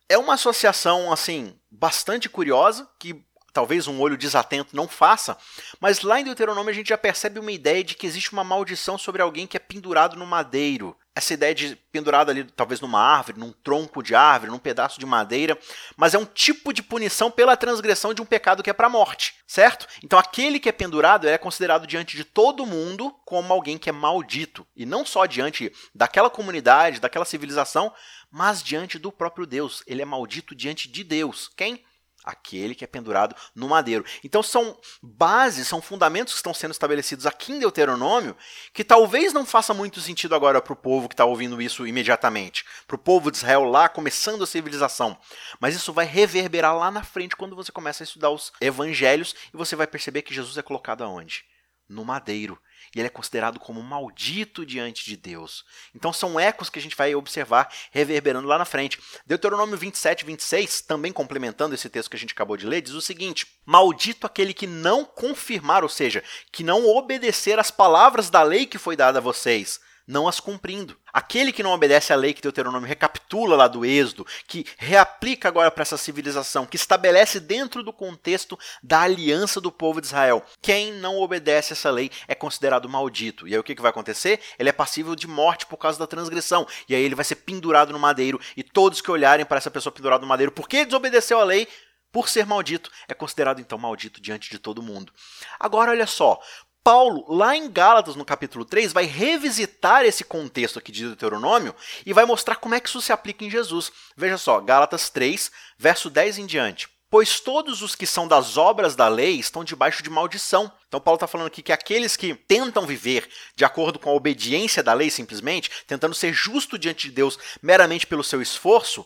É 0.07 0.17
uma 0.17 0.35
associação 0.35 1.11
assim 1.11 1.59
bastante 1.69 2.29
curiosa 2.29 2.89
que 2.97 3.21
talvez 3.51 3.85
um 3.85 3.99
olho 3.99 4.15
desatento 4.15 4.73
não 4.73 4.87
faça, 4.87 5.37
mas 5.77 6.03
lá 6.03 6.21
em 6.21 6.23
Deuteronômio 6.23 6.71
a 6.71 6.73
gente 6.73 6.87
já 6.87 6.97
percebe 6.97 7.37
uma 7.37 7.51
ideia 7.51 7.83
de 7.83 7.95
que 7.95 8.07
existe 8.07 8.31
uma 8.31 8.45
maldição 8.45 8.97
sobre 8.97 9.21
alguém 9.21 9.45
que 9.45 9.57
é 9.57 9.59
pendurado 9.59 10.15
no 10.15 10.25
madeiro 10.25 10.95
essa 11.15 11.33
ideia 11.33 11.53
de 11.53 11.75
pendurado 11.91 12.31
ali, 12.31 12.43
talvez 12.43 12.81
numa 12.81 12.99
árvore, 12.99 13.39
num 13.39 13.51
tronco 13.51 14.01
de 14.01 14.15
árvore, 14.15 14.51
num 14.51 14.57
pedaço 14.57 14.99
de 14.99 15.05
madeira, 15.05 15.57
mas 15.95 16.13
é 16.13 16.17
um 16.17 16.25
tipo 16.25 16.73
de 16.73 16.81
punição 16.81 17.29
pela 17.29 17.55
transgressão 17.55 18.13
de 18.13 18.21
um 18.21 18.25
pecado 18.25 18.63
que 18.63 18.69
é 18.69 18.73
para 18.73 18.87
a 18.87 18.89
morte, 18.89 19.35
certo? 19.45 19.87
Então 20.03 20.17
aquele 20.17 20.59
que 20.59 20.69
é 20.69 20.71
pendurado 20.71 21.27
é 21.27 21.37
considerado 21.37 21.85
diante 21.85 22.17
de 22.17 22.23
todo 22.23 22.65
mundo 22.65 23.13
como 23.25 23.53
alguém 23.53 23.77
que 23.77 23.89
é 23.89 23.93
maldito, 23.93 24.65
e 24.75 24.85
não 24.85 25.05
só 25.05 25.25
diante 25.25 25.71
daquela 25.93 26.29
comunidade, 26.29 26.99
daquela 26.99 27.25
civilização, 27.25 27.93
mas 28.31 28.63
diante 28.63 28.97
do 28.97 29.11
próprio 29.11 29.45
Deus. 29.45 29.83
Ele 29.85 30.01
é 30.01 30.05
maldito 30.05 30.55
diante 30.55 30.89
de 30.89 31.03
Deus. 31.03 31.49
Quem? 31.55 31.83
Aquele 32.23 32.75
que 32.75 32.83
é 32.83 32.87
pendurado 32.87 33.35
no 33.55 33.67
madeiro. 33.67 34.05
Então 34.23 34.41
são 34.41 34.77
bases, 35.01 35.67
são 35.67 35.81
fundamentos 35.81 36.33
que 36.33 36.37
estão 36.37 36.53
sendo 36.53 36.71
estabelecidos 36.71 37.25
aqui 37.25 37.51
em 37.51 37.59
Deuteronômio, 37.59 38.35
que 38.73 38.83
talvez 38.83 39.33
não 39.33 39.45
faça 39.45 39.73
muito 39.73 39.99
sentido 39.99 40.35
agora 40.35 40.61
para 40.61 40.73
o 40.73 40.77
povo 40.77 41.09
que 41.09 41.13
está 41.13 41.25
ouvindo 41.25 41.61
isso 41.61 41.85
imediatamente, 41.85 42.65
para 42.87 42.95
o 42.95 42.99
povo 42.99 43.31
de 43.31 43.37
Israel 43.37 43.63
lá 43.63 43.89
começando 43.89 44.43
a 44.43 44.47
civilização. 44.47 45.17
Mas 45.59 45.75
isso 45.75 45.93
vai 45.93 46.05
reverberar 46.05 46.75
lá 46.77 46.89
na 46.89 47.03
frente 47.03 47.35
quando 47.35 47.55
você 47.55 47.71
começa 47.71 48.03
a 48.03 48.05
estudar 48.05 48.29
os 48.29 48.51
evangelhos 48.61 49.35
e 49.53 49.57
você 49.57 49.75
vai 49.75 49.87
perceber 49.87 50.21
que 50.21 50.33
Jesus 50.33 50.57
é 50.57 50.61
colocado 50.61 51.03
aonde? 51.03 51.43
No 51.89 52.05
madeiro 52.05 52.57
e 52.95 52.99
ele 52.99 53.07
é 53.07 53.09
considerado 53.09 53.59
como 53.59 53.81
maldito 53.81 54.65
diante 54.65 55.05
de 55.05 55.17
Deus. 55.17 55.65
Então 55.95 56.13
são 56.13 56.39
ecos 56.39 56.69
que 56.69 56.79
a 56.79 56.81
gente 56.81 56.95
vai 56.95 57.15
observar 57.15 57.71
reverberando 57.91 58.47
lá 58.47 58.57
na 58.57 58.65
frente. 58.65 58.99
Deuteronômio 59.25 59.77
27, 59.77 60.25
26, 60.25 60.81
também 60.81 61.11
complementando 61.11 61.73
esse 61.73 61.89
texto 61.89 62.09
que 62.09 62.15
a 62.15 62.19
gente 62.19 62.33
acabou 62.33 62.57
de 62.57 62.65
ler, 62.65 62.81
diz 62.81 62.93
o 62.93 63.01
seguinte: 63.01 63.47
Maldito 63.65 64.27
aquele 64.27 64.53
que 64.53 64.67
não 64.67 65.03
confirmar, 65.05 65.83
ou 65.83 65.89
seja, 65.89 66.23
que 66.51 66.63
não 66.63 66.85
obedecer 66.87 67.59
às 67.59 67.71
palavras 67.71 68.29
da 68.29 68.43
lei 68.43 68.65
que 68.65 68.77
foi 68.77 68.95
dada 68.95 69.19
a 69.19 69.21
vocês 69.21 69.79
não 70.07 70.27
as 70.27 70.39
cumprindo. 70.39 70.97
Aquele 71.11 71.51
que 71.51 71.63
não 71.63 71.71
obedece 71.71 72.11
à 72.11 72.15
lei 72.15 72.33
que 72.33 72.41
Deuteronômio 72.41 72.87
recapitula 72.87 73.55
lá 73.55 73.67
do 73.67 73.85
Êxodo, 73.85 74.25
que 74.47 74.65
reaplica 74.77 75.47
agora 75.47 75.69
para 75.69 75.83
essa 75.83 75.97
civilização, 75.97 76.65
que 76.65 76.75
estabelece 76.75 77.39
dentro 77.39 77.83
do 77.83 77.93
contexto 77.93 78.57
da 78.81 79.01
aliança 79.01 79.61
do 79.61 79.71
povo 79.71 80.01
de 80.01 80.07
Israel. 80.07 80.43
Quem 80.61 80.91
não 80.93 81.19
obedece 81.19 81.73
essa 81.73 81.91
lei 81.91 82.09
é 82.27 82.35
considerado 82.35 82.89
maldito. 82.89 83.47
E 83.47 83.53
aí 83.53 83.59
o 83.59 83.63
que, 83.63 83.75
que 83.75 83.81
vai 83.81 83.91
acontecer? 83.91 84.39
Ele 84.57 84.69
é 84.69 84.73
passível 84.73 85.15
de 85.15 85.27
morte 85.27 85.65
por 85.65 85.77
causa 85.77 85.99
da 85.99 86.07
transgressão. 86.07 86.67
E 86.89 86.95
aí 86.95 87.03
ele 87.03 87.15
vai 87.15 87.25
ser 87.25 87.35
pendurado 87.35 87.93
no 87.93 87.99
madeiro. 87.99 88.39
E 88.57 88.63
todos 88.63 89.01
que 89.01 89.11
olharem 89.11 89.45
para 89.45 89.57
essa 89.57 89.71
pessoa 89.71 89.93
pendurada 89.93 90.21
no 90.21 90.27
madeiro, 90.27 90.51
porque 90.51 90.85
desobedeceu 90.85 91.39
à 91.39 91.43
lei, 91.43 91.67
por 92.13 92.29
ser 92.29 92.45
maldito, 92.45 92.91
é 93.07 93.13
considerado 93.15 93.59
então 93.59 93.75
maldito 93.75 94.21
diante 94.21 94.51
de 94.51 94.59
todo 94.59 94.83
mundo. 94.83 95.11
Agora 95.59 95.89
olha 95.89 96.05
só, 96.05 96.39
Paulo, 96.83 97.25
lá 97.33 97.55
em 97.55 97.71
Gálatas, 97.71 98.17
no 98.17 98.25
capítulo 98.25 98.65
3, 98.65 98.91
vai 98.91 99.05
revisitar 99.05 100.03
esse 100.03 100.25
contexto 100.25 100.77
aqui 100.77 100.91
de 100.91 101.05
Deuteronômio 101.05 101.73
e 102.05 102.11
vai 102.11 102.25
mostrar 102.25 102.57
como 102.57 102.75
é 102.75 102.79
que 102.79 102.89
isso 102.89 103.01
se 103.01 103.13
aplica 103.13 103.45
em 103.45 103.49
Jesus. 103.49 103.89
Veja 104.17 104.37
só, 104.37 104.59
Gálatas 104.59 105.09
3, 105.09 105.49
verso 105.77 106.09
10 106.09 106.39
em 106.39 106.45
diante. 106.45 106.89
Pois 107.09 107.39
todos 107.39 107.81
os 107.81 107.95
que 107.95 108.05
são 108.05 108.27
das 108.27 108.57
obras 108.57 108.97
da 108.97 109.07
lei 109.07 109.35
estão 109.39 109.63
debaixo 109.63 110.03
de 110.03 110.09
maldição. 110.09 110.69
Então, 110.87 110.99
Paulo 110.99 111.15
está 111.15 111.27
falando 111.27 111.47
aqui 111.47 111.61
que 111.61 111.71
aqueles 111.71 112.17
que 112.17 112.35
tentam 112.35 112.85
viver 112.85 113.29
de 113.55 113.63
acordo 113.63 113.97
com 113.97 114.09
a 114.09 114.13
obediência 114.13 114.83
da 114.83 114.93
lei, 114.93 115.09
simplesmente, 115.09 115.69
tentando 115.87 116.15
ser 116.15 116.33
justo 116.33 116.77
diante 116.77 117.07
de 117.07 117.13
Deus 117.13 117.39
meramente 117.61 118.05
pelo 118.05 118.23
seu 118.25 118.41
esforço, 118.41 119.05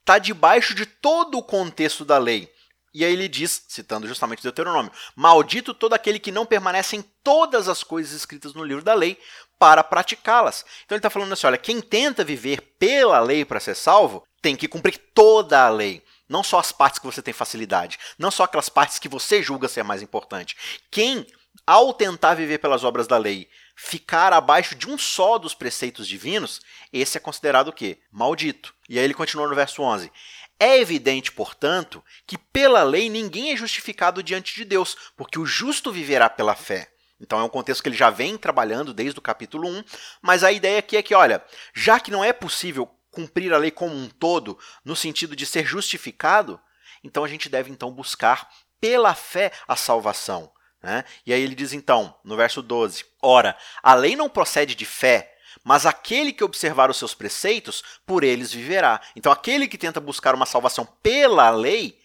está 0.00 0.18
debaixo 0.18 0.74
de 0.74 0.86
todo 0.86 1.36
o 1.36 1.42
contexto 1.42 2.06
da 2.06 2.16
lei 2.16 2.50
E 2.94 3.04
aí 3.04 3.12
ele 3.12 3.28
diz, 3.28 3.64
citando 3.68 4.06
justamente 4.06 4.42
Deuteronômio: 4.42 4.92
Maldito 5.14 5.74
todo 5.74 5.94
aquele 5.94 6.18
que 6.18 6.32
não 6.32 6.46
permanece 6.46 6.96
em 6.96 7.02
todas 7.22 7.68
as 7.68 7.82
coisas 7.82 8.12
escritas 8.12 8.54
no 8.54 8.64
livro 8.64 8.82
da 8.82 8.94
lei 8.94 9.18
para 9.58 9.84
praticá-las. 9.84 10.64
Então 10.84 10.96
ele 10.96 11.00
está 11.00 11.10
falando 11.10 11.32
assim: 11.32 11.46
olha, 11.46 11.58
quem 11.58 11.80
tenta 11.80 12.24
viver 12.24 12.60
pela 12.78 13.20
lei 13.20 13.44
para 13.44 13.60
ser 13.60 13.74
salvo 13.74 14.26
tem 14.40 14.56
que 14.56 14.68
cumprir 14.68 14.98
toda 15.14 15.66
a 15.66 15.68
lei. 15.68 16.02
Não 16.28 16.42
só 16.42 16.58
as 16.58 16.70
partes 16.70 16.98
que 16.98 17.06
você 17.06 17.22
tem 17.22 17.32
facilidade, 17.32 17.98
não 18.18 18.30
só 18.30 18.44
aquelas 18.44 18.68
partes 18.68 18.98
que 18.98 19.08
você 19.08 19.42
julga 19.42 19.66
ser 19.66 19.82
mais 19.82 20.02
importante. 20.02 20.54
Quem, 20.90 21.26
ao 21.66 21.94
tentar 21.94 22.34
viver 22.34 22.58
pelas 22.58 22.84
obras 22.84 23.06
da 23.06 23.16
lei, 23.16 23.48
ficar 23.74 24.32
abaixo 24.34 24.74
de 24.74 24.88
um 24.90 24.98
só 24.98 25.38
dos 25.38 25.54
preceitos 25.54 26.06
divinos, 26.06 26.60
esse 26.92 27.16
é 27.16 27.20
considerado 27.20 27.68
o 27.68 27.72
quê? 27.72 27.98
Maldito. 28.12 28.74
E 28.88 28.98
aí 28.98 29.04
ele 29.04 29.14
continua 29.14 29.48
no 29.48 29.54
verso 29.54 29.82
11: 29.82 30.12
é 30.58 30.78
evidente, 30.78 31.30
portanto, 31.32 32.04
que 32.26 32.36
pela 32.36 32.82
lei 32.82 33.08
ninguém 33.08 33.52
é 33.52 33.56
justificado 33.56 34.22
diante 34.22 34.54
de 34.54 34.64
Deus, 34.64 34.96
porque 35.16 35.38
o 35.38 35.46
justo 35.46 35.92
viverá 35.92 36.28
pela 36.28 36.54
fé. 36.54 36.90
Então 37.20 37.38
é 37.38 37.44
um 37.44 37.48
contexto 37.48 37.82
que 37.82 37.88
ele 37.88 37.96
já 37.96 38.10
vem 38.10 38.36
trabalhando 38.36 38.94
desde 38.94 39.18
o 39.18 39.22
capítulo 39.22 39.68
1, 39.68 39.84
mas 40.22 40.44
a 40.44 40.52
ideia 40.52 40.78
aqui 40.78 40.96
é 40.96 41.02
que, 41.02 41.14
olha, 41.14 41.44
já 41.74 41.98
que 41.98 42.10
não 42.10 42.24
é 42.24 42.32
possível 42.32 42.86
cumprir 43.10 43.52
a 43.52 43.58
lei 43.58 43.70
como 43.70 43.94
um 43.94 44.08
todo, 44.08 44.58
no 44.84 44.94
sentido 44.94 45.34
de 45.34 45.44
ser 45.44 45.64
justificado, 45.64 46.60
então 47.02 47.24
a 47.24 47.28
gente 47.28 47.48
deve 47.48 47.70
então 47.70 47.90
buscar 47.92 48.48
pela 48.80 49.14
fé 49.14 49.52
a 49.66 49.74
salvação. 49.74 50.52
Né? 50.82 51.04
E 51.26 51.32
aí 51.32 51.42
ele 51.42 51.54
diz 51.54 51.72
então, 51.72 52.16
no 52.22 52.36
verso 52.36 52.62
12: 52.62 53.04
Ora, 53.20 53.56
a 53.82 53.94
lei 53.94 54.14
não 54.14 54.28
procede 54.28 54.74
de 54.74 54.84
fé, 54.84 55.36
mas 55.64 55.86
aquele 55.86 56.32
que 56.32 56.44
observar 56.44 56.90
os 56.90 56.96
seus 56.96 57.14
preceitos, 57.14 57.82
por 58.06 58.24
eles 58.24 58.52
viverá. 58.52 59.00
Então, 59.14 59.32
aquele 59.32 59.68
que 59.68 59.78
tenta 59.78 60.00
buscar 60.00 60.34
uma 60.34 60.46
salvação 60.46 60.86
pela 61.02 61.50
lei, 61.50 61.98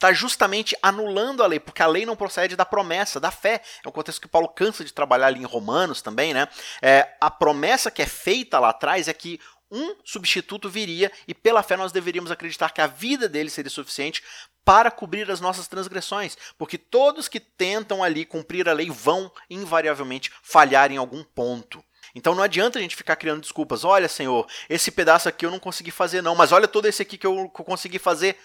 está 0.00 0.14
justamente 0.14 0.74
anulando 0.82 1.42
a 1.42 1.46
lei, 1.46 1.60
porque 1.60 1.82
a 1.82 1.86
lei 1.86 2.06
não 2.06 2.16
procede 2.16 2.56
da 2.56 2.64
promessa, 2.64 3.20
da 3.20 3.30
fé. 3.30 3.60
É 3.84 3.88
um 3.88 3.92
contexto 3.92 4.22
que 4.22 4.28
Paulo 4.28 4.48
cansa 4.48 4.82
de 4.82 4.94
trabalhar 4.94 5.26
ali 5.26 5.40
em 5.40 5.44
Romanos 5.44 6.00
também, 6.00 6.32
né? 6.32 6.48
É, 6.80 7.06
a 7.20 7.30
promessa 7.30 7.90
que 7.90 8.00
é 8.00 8.06
feita 8.06 8.58
lá 8.58 8.70
atrás 8.70 9.08
é 9.08 9.12
que 9.12 9.38
um 9.70 9.94
substituto 10.02 10.68
viria 10.68 11.12
e 11.28 11.34
pela 11.34 11.62
fé 11.62 11.76
nós 11.76 11.92
deveríamos 11.92 12.30
acreditar 12.30 12.70
que 12.70 12.80
a 12.80 12.86
vida 12.86 13.28
dele 13.28 13.50
seria 13.50 13.70
suficiente 13.70 14.22
para 14.64 14.90
cobrir 14.90 15.30
as 15.30 15.40
nossas 15.40 15.68
transgressões, 15.68 16.36
porque 16.58 16.76
todos 16.76 17.28
que 17.28 17.38
tentam 17.38 18.02
ali 18.02 18.24
cumprir 18.24 18.68
a 18.68 18.72
lei 18.72 18.90
vão 18.90 19.30
invariavelmente 19.48 20.32
falhar 20.42 20.90
em 20.90 20.96
algum 20.96 21.22
ponto. 21.22 21.84
Então 22.14 22.34
não 22.34 22.42
adianta 22.42 22.78
a 22.78 22.82
gente 22.82 22.96
ficar 22.96 23.16
criando 23.16 23.40
desculpas. 23.40 23.84
Olha, 23.84 24.08
Senhor, 24.08 24.46
esse 24.68 24.90
pedaço 24.90 25.28
aqui 25.28 25.46
eu 25.46 25.50
não 25.50 25.58
consegui 25.58 25.90
fazer, 25.90 26.22
não, 26.22 26.34
mas 26.34 26.52
olha 26.52 26.68
todo 26.68 26.86
esse 26.86 27.02
aqui 27.02 27.16
que 27.16 27.26
eu, 27.26 27.48
consegui 27.48 27.98
fazer. 27.98 28.36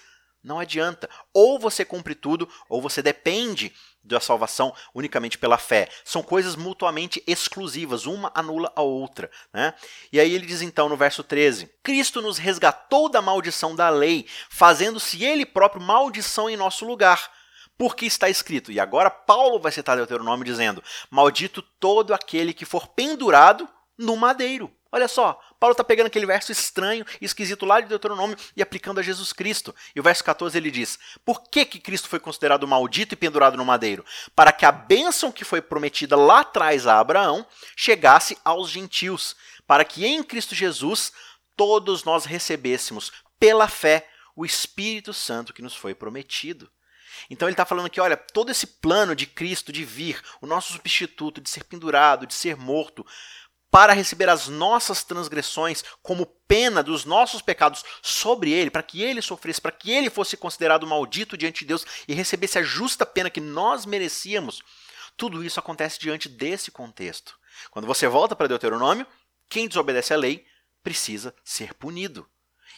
Não 0.44 0.60
adianta. 0.60 1.10
Ou 1.34 1.58
você 1.58 1.84
cumpre 1.84 2.14
tudo, 2.14 2.48
ou 2.70 2.80
você 2.80 3.02
depende 3.02 3.74
da 4.04 4.20
salvação 4.20 4.76
unicamente 4.94 5.40
pela 5.40 5.58
fé. 5.58 5.90
São 6.04 6.22
coisas 6.22 6.56
mutuamente 6.56 7.24
exclusivas, 7.26 8.06
uma 8.06 8.32
anula 8.36 8.72
a 8.76 8.82
outra. 8.84 9.32
Né? 9.52 9.74
E 10.14 10.20
aí 10.20 10.32
ele 10.32 10.46
diz 10.46 10.62
então 10.62 10.88
no 10.88 10.96
verso 10.96 11.24
13: 11.24 11.68
Cristo 11.82 12.22
nos 12.22 12.38
resgatou 12.38 13.10
da 13.10 13.24
maldição 13.24 13.76
da 13.76 13.90
lei, 13.90 14.28
fazendo-se 14.48 15.24
ele 15.24 15.48
próprio 15.48 15.82
maldição 15.82 16.48
em 16.48 16.56
nosso 16.56 16.86
lugar 16.86 17.32
porque 17.78 18.06
está 18.06 18.30
escrito, 18.30 18.72
e 18.72 18.80
agora 18.80 19.10
Paulo 19.10 19.60
vai 19.60 19.72
citar 19.72 19.98
Deuteronômio 19.98 20.46
dizendo: 20.46 20.84
Maldito 21.10 21.62
todo 21.62 22.14
aquele 22.14 22.54
que 22.54 22.66
for 22.66 22.88
pendurado 22.88 23.68
no 23.98 24.16
madeiro. 24.16 24.72
Olha 24.92 25.10
só, 25.10 25.38
Paulo 25.60 25.74
está 25.74 25.84
pegando 25.84 26.08
aquele 26.08 26.26
verso 26.26 26.54
estranho 26.54 27.06
esquisito 27.20 27.66
lá 27.66 27.82
de 27.82 27.88
Deuteronômio 27.88 28.38
e 28.56 28.62
aplicando 28.62 29.00
a 29.00 29.04
Jesus 29.04 29.34
Cristo. 29.34 29.76
E 29.94 30.00
o 30.00 30.04
verso 30.04 30.24
14 30.24 30.58
ele 30.58 30.72
diz: 30.72 30.98
Por 31.26 31.50
que, 31.50 31.66
que 31.66 31.82
Cristo 31.82 32.08
foi 32.08 32.18
considerado 32.18 32.66
maldito 32.66 33.14
e 33.14 33.18
pendurado 33.18 33.58
no 33.58 33.66
madeiro? 33.66 34.06
Para 34.34 34.54
que 34.54 34.66
a 34.66 34.72
bênção 34.72 35.34
que 35.34 35.44
foi 35.44 35.62
prometida 35.62 36.16
lá 36.16 36.40
atrás 36.40 36.88
a 36.88 36.98
Abraão 36.98 37.46
chegasse 37.76 38.38
aos 38.46 38.70
gentios, 38.70 39.36
para 39.68 39.84
que 39.84 40.06
em 40.06 40.24
Cristo 40.24 40.56
Jesus 40.56 41.12
todos 41.58 42.06
nós 42.06 42.24
recebêssemos, 42.24 43.12
pela 43.38 43.68
fé, 43.68 44.08
o 44.34 44.46
Espírito 44.46 45.14
Santo 45.14 45.54
que 45.54 45.62
nos 45.62 45.76
foi 45.76 45.94
prometido. 45.94 46.72
Então 47.30 47.48
ele 47.48 47.54
está 47.54 47.66
falando 47.66 47.90
que, 47.90 48.02
olha, 48.02 48.18
todo 48.18 48.52
esse 48.52 48.68
plano 48.68 49.16
de 49.16 49.26
Cristo 49.26 49.72
de 49.72 49.84
vir, 49.84 50.22
o 50.42 50.48
nosso 50.48 50.74
substituto, 50.74 51.42
de 51.42 51.50
ser 51.50 51.64
pendurado, 51.64 52.28
de 52.28 52.34
ser 52.34 52.56
morto, 52.56 53.06
para 53.76 53.92
receber 53.92 54.30
as 54.30 54.48
nossas 54.48 55.04
transgressões 55.04 55.84
como 56.02 56.26
pena 56.48 56.82
dos 56.82 57.04
nossos 57.04 57.42
pecados 57.42 57.84
sobre 58.02 58.52
ele, 58.52 58.70
para 58.70 58.82
que 58.82 59.02
ele 59.02 59.22
sofresse, 59.22 59.60
para 59.60 59.72
que 59.72 59.92
ele 59.92 60.10
fosse 60.10 60.38
considerado 60.38 60.88
maldito 60.88 61.38
diante 61.38 61.60
de 61.60 61.66
Deus 61.66 61.86
e 62.08 62.14
recebesse 62.14 62.58
a 62.58 62.64
justa 62.64 63.06
pena 63.06 63.30
que 63.30 63.42
nós 63.42 63.86
merecíamos. 63.86 64.62
Tudo 65.18 65.44
isso 65.44 65.60
acontece 65.60 66.00
diante 66.00 66.30
desse 66.30 66.72
contexto. 66.72 67.38
Quando 67.70 67.86
você 67.86 68.08
volta 68.08 68.36
para 68.36 68.48
Deuteronômio, 68.48 69.06
quem 69.50 69.68
desobedece 69.68 70.14
à 70.14 70.18
lei 70.18 70.46
precisa 70.82 71.36
ser 71.44 71.74
punido. 71.74 72.26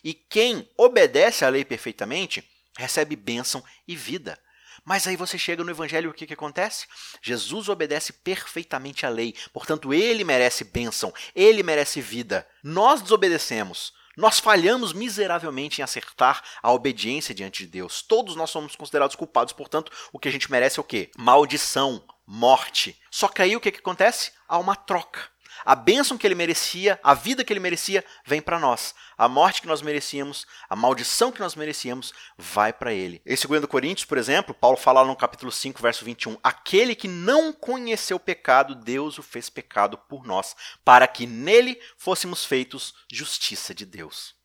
E 0.04 0.14
quem 0.14 0.68
obedece 0.78 1.46
à 1.46 1.50
lei 1.50 1.64
perfeitamente 1.64 2.44
recebe 2.78 3.16
bênção 3.16 3.64
e 3.88 3.96
vida. 3.96 4.40
Mas 4.86 5.06
aí 5.06 5.18
você 5.18 5.38
chega 5.38 5.64
no 5.64 5.72
Evangelho 5.72 6.08
e 6.08 6.12
o 6.12 6.14
que, 6.14 6.26
que 6.26 6.34
acontece? 6.34 6.88
Jesus 7.22 7.68
obedece 7.68 8.14
perfeitamente 8.14 9.06
à 9.06 9.10
lei, 9.10 9.36
portanto, 9.52 9.94
ele 9.94 10.24
merece 10.24 10.64
bênção, 10.64 11.14
ele 11.36 11.62
merece 11.62 12.00
vida. 12.00 12.48
Nós 12.64 13.02
desobedecemos, 13.02 13.92
nós 14.16 14.40
falhamos 14.40 14.94
miseravelmente 14.94 15.82
em 15.82 15.84
acertar 15.84 16.42
a 16.64 16.72
obediência 16.72 17.36
diante 17.36 17.66
de 17.66 17.70
Deus. 17.70 18.02
Todos 18.02 18.36
nós 18.36 18.50
somos 18.50 18.76
considerados 18.76 19.16
culpados, 19.16 19.54
portanto, 19.54 19.92
o 20.14 20.18
que 20.18 20.28
a 20.28 20.32
gente 20.32 20.50
merece 20.50 20.80
é 20.80 20.82
o 20.82 20.86
quê? 20.86 21.12
Maldição, 21.18 22.04
morte. 22.26 23.00
Só 23.12 23.28
que 23.28 23.42
aí 23.42 23.56
o 23.56 23.60
que, 23.60 23.72
que 23.72 23.80
acontece? 23.80 24.32
Há 24.48 24.58
uma 24.58 24.76
troca. 24.76 25.20
A 25.66 25.76
bênção 25.76 26.18
que 26.18 26.26
ele 26.26 26.36
merecia, 26.36 27.00
a 27.04 27.14
vida 27.14 27.44
que 27.44 27.52
ele 27.52 27.60
merecia, 27.60 28.04
vem 28.26 28.42
para 28.42 28.60
nós. 28.60 28.94
A 29.18 29.28
morte 29.28 29.62
que 29.62 29.68
nós 29.68 29.82
merecíamos, 29.82 30.46
a 30.70 30.76
maldição 30.76 31.32
que 31.32 31.40
nós 31.40 31.56
merecíamos, 31.56 32.14
vai 32.38 32.72
para 32.72 32.94
ele. 32.94 33.22
Em 33.26 33.36
2 33.36 33.66
Coríntios, 33.66 34.06
por 34.06 34.18
exemplo, 34.18 34.54
Paulo 34.54 34.78
fala 34.78 35.04
no 35.04 35.16
capítulo 35.16 35.52
5, 35.52 35.82
verso 35.82 36.06
21, 36.06 36.38
aquele 36.44 36.96
que 36.96 37.08
não 37.08 37.52
conheceu 37.52 38.20
pecado, 38.20 38.76
Deus 38.76 39.18
o 39.18 39.24
fez 39.24 39.50
pecado 39.50 39.98
por 39.98 40.26
nós, 40.26 40.56
para 40.84 41.08
que 41.08 41.26
nele 41.26 41.80
fôssemos 41.98 42.46
feitos 42.46 42.94
justiça 43.12 43.74
de 43.74 43.86
Deus. 43.86 44.36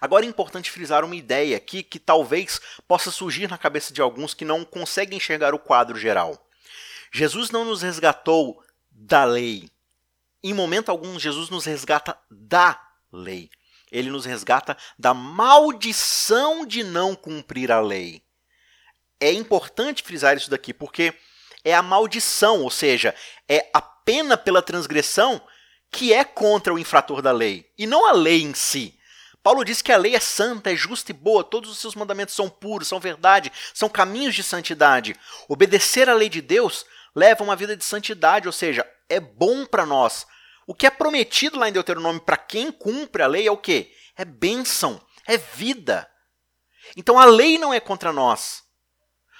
Agora 0.00 0.24
é 0.24 0.28
importante 0.28 0.70
frisar 0.70 1.04
uma 1.04 1.16
ideia 1.16 1.56
aqui 1.56 1.82
que 1.82 1.98
talvez 1.98 2.60
possa 2.86 3.10
surgir 3.10 3.48
na 3.48 3.58
cabeça 3.58 3.92
de 3.92 4.00
alguns 4.00 4.34
que 4.34 4.44
não 4.44 4.64
conseguem 4.64 5.16
enxergar 5.16 5.54
o 5.54 5.58
quadro 5.58 5.98
geral. 5.98 6.48
Jesus 7.12 7.50
não 7.50 7.64
nos 7.64 7.82
resgatou 7.82 8.62
da 8.90 9.24
lei, 9.24 9.68
em 10.42 10.54
momento 10.54 10.90
algum, 10.90 11.18
Jesus 11.18 11.50
nos 11.50 11.64
resgata 11.64 12.18
da 12.30 12.80
lei. 13.12 13.50
Ele 13.90 14.10
nos 14.10 14.24
resgata 14.24 14.76
da 14.98 15.12
maldição 15.12 16.66
de 16.66 16.82
não 16.82 17.14
cumprir 17.14 17.70
a 17.70 17.80
lei. 17.80 18.22
É 19.20 19.30
importante 19.30 20.02
frisar 20.02 20.36
isso 20.36 20.50
daqui, 20.50 20.72
porque 20.72 21.14
é 21.64 21.74
a 21.74 21.82
maldição, 21.82 22.62
ou 22.62 22.70
seja, 22.70 23.14
é 23.48 23.70
a 23.72 23.80
pena 23.80 24.36
pela 24.36 24.62
transgressão 24.62 25.40
que 25.90 26.12
é 26.12 26.24
contra 26.24 26.72
o 26.72 26.78
infrator 26.78 27.20
da 27.20 27.30
lei, 27.30 27.70
e 27.76 27.86
não 27.86 28.08
a 28.08 28.12
lei 28.12 28.42
em 28.42 28.54
si. 28.54 28.98
Paulo 29.42 29.64
diz 29.64 29.82
que 29.82 29.92
a 29.92 29.96
lei 29.96 30.14
é 30.14 30.20
santa, 30.20 30.72
é 30.72 30.76
justa 30.76 31.10
e 31.10 31.14
boa, 31.14 31.44
todos 31.44 31.70
os 31.70 31.78
seus 31.78 31.94
mandamentos 31.94 32.34
são 32.34 32.48
puros, 32.48 32.88
são 32.88 32.98
verdade, 32.98 33.52
são 33.74 33.88
caminhos 33.88 34.34
de 34.34 34.42
santidade. 34.42 35.14
Obedecer 35.48 36.08
à 36.08 36.14
lei 36.14 36.28
de 36.28 36.40
Deus 36.40 36.86
leva 37.14 37.44
uma 37.44 37.56
vida 37.56 37.76
de 37.76 37.84
santidade, 37.84 38.46
ou 38.46 38.52
seja, 38.52 38.88
é 39.08 39.20
bom 39.20 39.64
para 39.64 39.86
nós. 39.86 40.26
O 40.66 40.74
que 40.74 40.86
é 40.86 40.90
prometido 40.90 41.58
lá 41.58 41.68
em 41.68 41.72
Deuteronômio 41.72 42.20
para 42.20 42.36
quem 42.36 42.70
cumpre 42.70 43.22
a 43.22 43.26
lei 43.26 43.46
é 43.46 43.50
o 43.50 43.56
quê? 43.56 43.92
É 44.16 44.24
bênção, 44.24 45.00
é 45.26 45.36
vida. 45.36 46.08
Então 46.96 47.18
a 47.18 47.24
lei 47.24 47.58
não 47.58 47.72
é 47.72 47.80
contra 47.80 48.12
nós. 48.12 48.62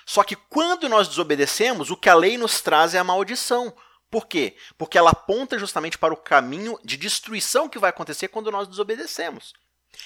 Só 0.04 0.22
que 0.22 0.36
quando 0.36 0.88
nós 0.88 1.08
desobedecemos, 1.08 1.90
o 1.90 1.96
que 1.96 2.08
a 2.08 2.14
lei 2.14 2.36
nos 2.36 2.60
traz 2.60 2.94
é 2.94 2.98
a 2.98 3.04
maldição. 3.04 3.74
Por 4.10 4.26
quê? 4.26 4.56
Porque 4.76 4.98
ela 4.98 5.10
aponta 5.10 5.58
justamente 5.58 5.96
para 5.96 6.12
o 6.12 6.18
caminho 6.18 6.78
de 6.84 6.96
destruição 6.96 7.68
que 7.68 7.78
vai 7.78 7.90
acontecer 7.90 8.28
quando 8.28 8.50
nós 8.50 8.68
desobedecemos. 8.68 9.54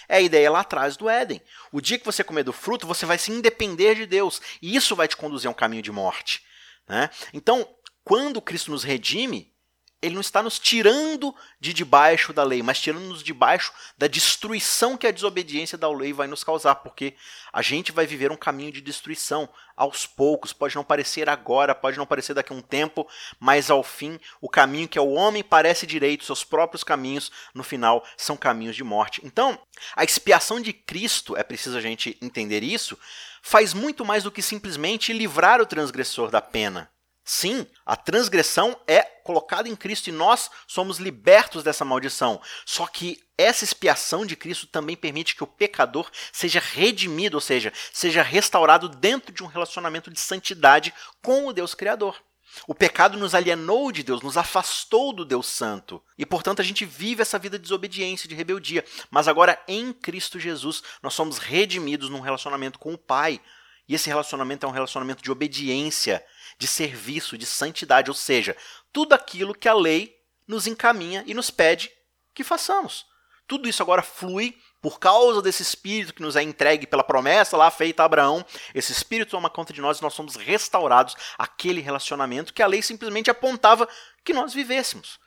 É 0.08 0.16
a 0.16 0.20
ideia 0.20 0.50
lá 0.50 0.60
atrás 0.60 0.96
do 0.96 1.08
Éden. 1.08 1.42
O 1.72 1.80
dia 1.80 1.98
que 1.98 2.04
você 2.04 2.22
comer 2.22 2.42
do 2.42 2.52
fruto, 2.52 2.86
você 2.86 3.06
vai 3.06 3.18
se 3.18 3.32
independer 3.32 3.94
de 3.96 4.06
Deus. 4.06 4.40
E 4.60 4.76
isso 4.76 4.94
vai 4.94 5.08
te 5.08 5.16
conduzir 5.16 5.48
a 5.48 5.50
um 5.50 5.54
caminho 5.54 5.82
de 5.82 5.90
morte. 5.90 6.44
Né? 6.88 7.10
Então, 7.32 7.68
quando 8.06 8.40
Cristo 8.40 8.70
nos 8.70 8.84
redime, 8.84 9.52
ele 10.00 10.14
não 10.14 10.20
está 10.20 10.40
nos 10.40 10.60
tirando 10.60 11.34
de 11.58 11.72
debaixo 11.72 12.32
da 12.32 12.44
lei, 12.44 12.62
mas 12.62 12.80
tirando-nos 12.80 13.20
debaixo 13.20 13.72
da 13.98 14.06
destruição 14.06 14.96
que 14.96 15.08
a 15.08 15.10
desobediência 15.10 15.76
da 15.76 15.90
lei 15.90 16.12
vai 16.12 16.28
nos 16.28 16.44
causar, 16.44 16.76
porque 16.76 17.14
a 17.52 17.62
gente 17.62 17.90
vai 17.90 18.06
viver 18.06 18.30
um 18.30 18.36
caminho 18.36 18.70
de 18.70 18.80
destruição 18.80 19.48
aos 19.76 20.06
poucos, 20.06 20.52
pode 20.52 20.76
não 20.76 20.84
parecer 20.84 21.28
agora, 21.28 21.74
pode 21.74 21.98
não 21.98 22.06
parecer 22.06 22.32
daqui 22.32 22.52
a 22.52 22.56
um 22.56 22.62
tempo, 22.62 23.08
mas 23.40 23.72
ao 23.72 23.82
fim, 23.82 24.20
o 24.40 24.48
caminho 24.48 24.86
que 24.86 25.00
ao 25.00 25.10
homem 25.10 25.42
parece 25.42 25.84
direito, 25.84 26.24
seus 26.24 26.44
próprios 26.44 26.84
caminhos, 26.84 27.32
no 27.52 27.64
final, 27.64 28.06
são 28.16 28.36
caminhos 28.36 28.76
de 28.76 28.84
morte. 28.84 29.20
Então, 29.24 29.58
a 29.96 30.04
expiação 30.04 30.60
de 30.60 30.72
Cristo, 30.72 31.36
é 31.36 31.42
preciso 31.42 31.76
a 31.76 31.80
gente 31.80 32.16
entender 32.22 32.62
isso, 32.62 32.96
faz 33.42 33.74
muito 33.74 34.04
mais 34.04 34.22
do 34.22 34.30
que 34.30 34.42
simplesmente 34.42 35.12
livrar 35.12 35.60
o 35.60 35.66
transgressor 35.66 36.30
da 36.30 36.40
pena. 36.40 36.88
Sim, 37.28 37.66
a 37.84 37.96
transgressão 37.96 38.80
é 38.86 39.02
colocada 39.02 39.68
em 39.68 39.74
Cristo 39.74 40.06
e 40.06 40.12
nós 40.12 40.48
somos 40.64 40.98
libertos 40.98 41.64
dessa 41.64 41.84
maldição. 41.84 42.40
Só 42.64 42.86
que 42.86 43.20
essa 43.36 43.64
expiação 43.64 44.24
de 44.24 44.36
Cristo 44.36 44.68
também 44.68 44.96
permite 44.96 45.34
que 45.34 45.42
o 45.42 45.46
pecador 45.46 46.08
seja 46.32 46.60
redimido, 46.60 47.36
ou 47.36 47.40
seja, 47.40 47.72
seja 47.92 48.22
restaurado 48.22 48.88
dentro 48.88 49.32
de 49.32 49.42
um 49.42 49.48
relacionamento 49.48 50.08
de 50.08 50.20
santidade 50.20 50.94
com 51.20 51.48
o 51.48 51.52
Deus 51.52 51.74
Criador. 51.74 52.16
O 52.64 52.76
pecado 52.76 53.18
nos 53.18 53.34
alienou 53.34 53.90
de 53.90 54.04
Deus, 54.04 54.22
nos 54.22 54.36
afastou 54.36 55.12
do 55.12 55.24
Deus 55.24 55.48
Santo. 55.48 56.00
E, 56.16 56.24
portanto, 56.24 56.60
a 56.60 56.64
gente 56.64 56.84
vive 56.84 57.22
essa 57.22 57.40
vida 57.40 57.58
de 57.58 57.62
desobediência, 57.62 58.28
de 58.28 58.36
rebeldia. 58.36 58.84
Mas 59.10 59.26
agora, 59.26 59.60
em 59.66 59.92
Cristo 59.92 60.38
Jesus, 60.38 60.80
nós 61.02 61.12
somos 61.12 61.38
redimidos 61.38 62.08
num 62.08 62.20
relacionamento 62.20 62.78
com 62.78 62.94
o 62.94 62.98
Pai. 62.98 63.40
E 63.88 63.94
esse 63.94 64.08
relacionamento 64.08 64.64
é 64.64 64.68
um 64.68 64.72
relacionamento 64.72 65.22
de 65.22 65.30
obediência, 65.30 66.24
de 66.58 66.66
serviço, 66.66 67.36
de 67.36 67.46
santidade. 67.46 68.10
Ou 68.10 68.14
seja, 68.14 68.56
tudo 68.92 69.12
aquilo 69.12 69.54
que 69.54 69.68
a 69.68 69.74
lei 69.74 70.16
nos 70.46 70.66
encaminha 70.66 71.24
e 71.26 71.34
nos 71.34 71.50
pede 71.50 71.90
que 72.34 72.44
façamos. 72.44 73.06
Tudo 73.46 73.68
isso 73.68 73.82
agora 73.82 74.02
flui 74.02 74.56
por 74.82 74.98
causa 74.98 75.42
desse 75.42 75.62
espírito 75.62 76.14
que 76.14 76.22
nos 76.22 76.36
é 76.36 76.42
entregue 76.42 76.86
pela 76.86 77.02
promessa 77.02 77.56
lá 77.56 77.70
feita 77.70 78.02
a 78.02 78.06
Abraão. 78.06 78.44
Esse 78.74 78.92
espírito 78.92 79.30
toma 79.30 79.50
conta 79.50 79.72
de 79.72 79.80
nós 79.80 79.98
e 79.98 80.02
nós 80.02 80.14
somos 80.14 80.36
restaurados 80.36 81.16
àquele 81.38 81.80
relacionamento 81.80 82.52
que 82.52 82.62
a 82.62 82.66
lei 82.66 82.82
simplesmente 82.82 83.30
apontava 83.30 83.88
que 84.24 84.32
nós 84.32 84.52
vivêssemos. 84.52 85.18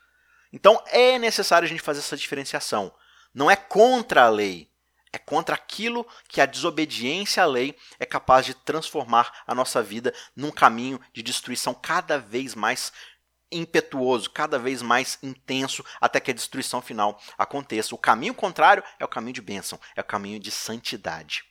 Então 0.52 0.82
é 0.88 1.18
necessário 1.20 1.66
a 1.66 1.70
gente 1.70 1.82
fazer 1.82 2.00
essa 2.00 2.18
diferenciação. 2.18 2.94
Não 3.34 3.50
é 3.50 3.56
contra 3.56 4.24
a 4.24 4.30
lei, 4.30 4.69
é 5.12 5.18
contra 5.18 5.56
aquilo 5.56 6.08
que 6.28 6.40
a 6.40 6.46
desobediência 6.46 7.44
à 7.44 7.46
lei 7.46 7.76
é 8.00 8.06
capaz 8.06 8.46
de 8.46 8.54
transformar 8.54 9.44
a 9.46 9.56
nossa 9.56 9.82
vida 9.82 10.14
num 10.36 10.52
caminho 10.52 11.00
de 11.14 11.24
destruição 11.24 11.74
cada 11.74 12.20
vez 12.20 12.54
mais 12.54 12.94
impetuoso, 13.52 14.30
cada 14.30 14.60
vez 14.60 14.82
mais 14.82 15.18
intenso, 15.24 15.84
até 16.00 16.20
que 16.20 16.30
a 16.30 16.34
destruição 16.34 16.82
final 16.82 17.20
aconteça. 17.38 17.96
O 17.96 17.98
caminho 17.98 18.34
contrário 18.34 18.84
é 19.00 19.06
o 19.06 19.08
caminho 19.08 19.34
de 19.34 19.42
bênção, 19.42 19.80
é 19.96 20.02
o 20.02 20.06
caminho 20.06 20.40
de 20.40 20.52
santidade. 20.52 21.44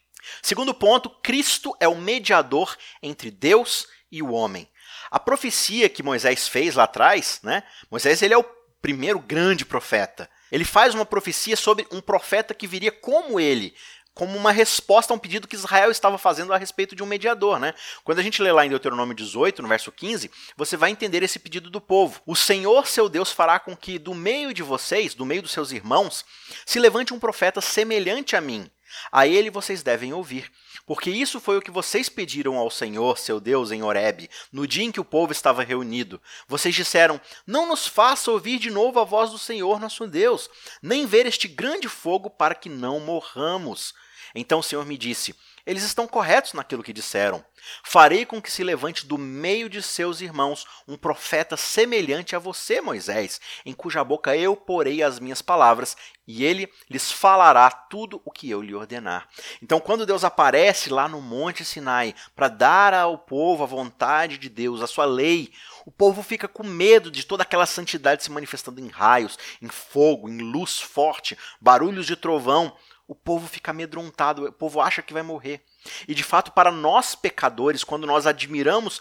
Segundo 0.42 0.72
ponto, 0.72 1.10
Cristo 1.10 1.76
é 1.80 1.88
o 1.88 1.96
mediador 1.96 2.76
entre 3.02 3.30
Deus 3.30 3.88
e 4.10 4.22
o 4.22 4.32
homem. 4.32 4.68
A 5.10 5.18
profecia 5.18 5.88
que 5.88 6.02
Moisés 6.02 6.46
fez 6.46 6.74
lá 6.74 6.84
atrás, 6.84 7.40
né? 7.42 7.62
Moisés 7.90 8.22
ele 8.22 8.34
é 8.34 8.38
o 8.38 8.44
primeiro 8.80 9.18
grande 9.18 9.64
profeta. 9.64 10.30
Ele 10.50 10.64
faz 10.64 10.94
uma 10.94 11.04
profecia 11.04 11.56
sobre 11.56 11.86
um 11.90 12.00
profeta 12.00 12.54
que 12.54 12.66
viria 12.66 12.90
como 12.90 13.38
ele, 13.38 13.74
como 14.18 14.36
uma 14.36 14.50
resposta 14.50 15.12
a 15.12 15.16
um 15.16 15.18
pedido 15.18 15.46
que 15.46 15.54
Israel 15.54 15.92
estava 15.92 16.18
fazendo 16.18 16.52
a 16.52 16.56
respeito 16.58 16.96
de 16.96 17.04
um 17.04 17.06
mediador, 17.06 17.60
né? 17.60 17.72
Quando 18.02 18.18
a 18.18 18.22
gente 18.22 18.42
lê 18.42 18.50
lá 18.50 18.66
em 18.66 18.68
Deuteronômio 18.68 19.14
18, 19.14 19.62
no 19.62 19.68
verso 19.68 19.92
15, 19.92 20.28
você 20.56 20.76
vai 20.76 20.90
entender 20.90 21.22
esse 21.22 21.38
pedido 21.38 21.70
do 21.70 21.80
povo. 21.80 22.20
O 22.26 22.34
Senhor, 22.34 22.88
seu 22.88 23.08
Deus, 23.08 23.30
fará 23.30 23.60
com 23.60 23.76
que 23.76 23.96
do 23.96 24.14
meio 24.14 24.52
de 24.52 24.60
vocês, 24.60 25.14
do 25.14 25.24
meio 25.24 25.40
dos 25.40 25.52
seus 25.52 25.70
irmãos, 25.70 26.24
se 26.66 26.80
levante 26.80 27.14
um 27.14 27.20
profeta 27.20 27.60
semelhante 27.60 28.34
a 28.34 28.40
mim. 28.40 28.68
A 29.12 29.26
ele 29.26 29.50
vocês 29.50 29.84
devem 29.84 30.12
ouvir, 30.12 30.50
porque 30.88 31.10
isso 31.10 31.38
foi 31.38 31.58
o 31.58 31.60
que 31.60 31.70
vocês 31.70 32.08
pediram 32.08 32.56
ao 32.56 32.70
Senhor, 32.70 33.18
seu 33.18 33.38
Deus, 33.38 33.70
em 33.70 33.82
Horebe, 33.82 34.30
no 34.50 34.66
dia 34.66 34.84
em 34.84 34.90
que 34.90 34.98
o 34.98 35.04
povo 35.04 35.32
estava 35.32 35.62
reunido. 35.62 36.18
Vocês 36.48 36.74
disseram: 36.74 37.20
Não 37.46 37.68
nos 37.68 37.86
faça 37.86 38.30
ouvir 38.30 38.58
de 38.58 38.70
novo 38.70 38.98
a 38.98 39.04
voz 39.04 39.30
do 39.30 39.38
Senhor, 39.38 39.78
nosso 39.78 40.06
Deus, 40.06 40.48
nem 40.82 41.04
ver 41.04 41.26
este 41.26 41.46
grande 41.46 41.90
fogo 41.90 42.30
para 42.30 42.54
que 42.54 42.70
não 42.70 43.00
morramos. 43.00 43.92
Então 44.34 44.60
o 44.60 44.62
Senhor 44.62 44.84
me 44.84 44.98
disse: 44.98 45.34
Eles 45.66 45.82
estão 45.82 46.06
corretos 46.06 46.52
naquilo 46.52 46.82
que 46.82 46.92
disseram. 46.92 47.44
Farei 47.82 48.24
com 48.24 48.40
que 48.40 48.50
se 48.50 48.62
levante 48.62 49.06
do 49.06 49.18
meio 49.18 49.68
de 49.68 49.82
seus 49.82 50.20
irmãos 50.20 50.66
um 50.86 50.96
profeta 50.96 51.56
semelhante 51.56 52.34
a 52.34 52.38
você, 52.38 52.80
Moisés, 52.80 53.40
em 53.64 53.72
cuja 53.72 54.04
boca 54.04 54.36
eu 54.36 54.56
porei 54.56 55.02
as 55.02 55.18
minhas 55.18 55.42
palavras, 55.42 55.96
e 56.26 56.44
ele 56.44 56.70
lhes 56.90 57.10
falará 57.10 57.70
tudo 57.70 58.20
o 58.24 58.30
que 58.30 58.50
eu 58.50 58.60
lhe 58.60 58.74
ordenar. 58.74 59.28
Então, 59.62 59.80
quando 59.80 60.04
Deus 60.06 60.24
aparece 60.24 60.90
lá 60.90 61.08
no 61.08 61.22
Monte 61.22 61.64
Sinai 61.64 62.14
para 62.36 62.48
dar 62.48 62.94
ao 62.94 63.16
povo 63.16 63.62
a 63.62 63.66
vontade 63.66 64.36
de 64.36 64.48
Deus, 64.48 64.82
a 64.82 64.86
sua 64.86 65.06
lei, 65.06 65.50
o 65.86 65.90
povo 65.90 66.22
fica 66.22 66.46
com 66.46 66.62
medo 66.62 67.10
de 67.10 67.24
toda 67.24 67.42
aquela 67.42 67.64
santidade 67.64 68.22
se 68.22 68.30
manifestando 68.30 68.80
em 68.80 68.88
raios, 68.88 69.38
em 69.62 69.68
fogo, 69.68 70.28
em 70.28 70.38
luz 70.38 70.78
forte, 70.78 71.36
barulhos 71.60 72.06
de 72.06 72.14
trovão 72.14 72.76
o 73.08 73.14
povo 73.14 73.48
fica 73.48 73.70
amedrontado, 73.70 74.44
o 74.44 74.52
povo 74.52 74.80
acha 74.82 75.00
que 75.00 75.14
vai 75.14 75.22
morrer. 75.22 75.64
E 76.06 76.14
de 76.14 76.22
fato, 76.22 76.52
para 76.52 76.70
nós 76.70 77.14
pecadores, 77.14 77.82
quando 77.82 78.06
nós 78.06 78.26
admiramos 78.26 79.00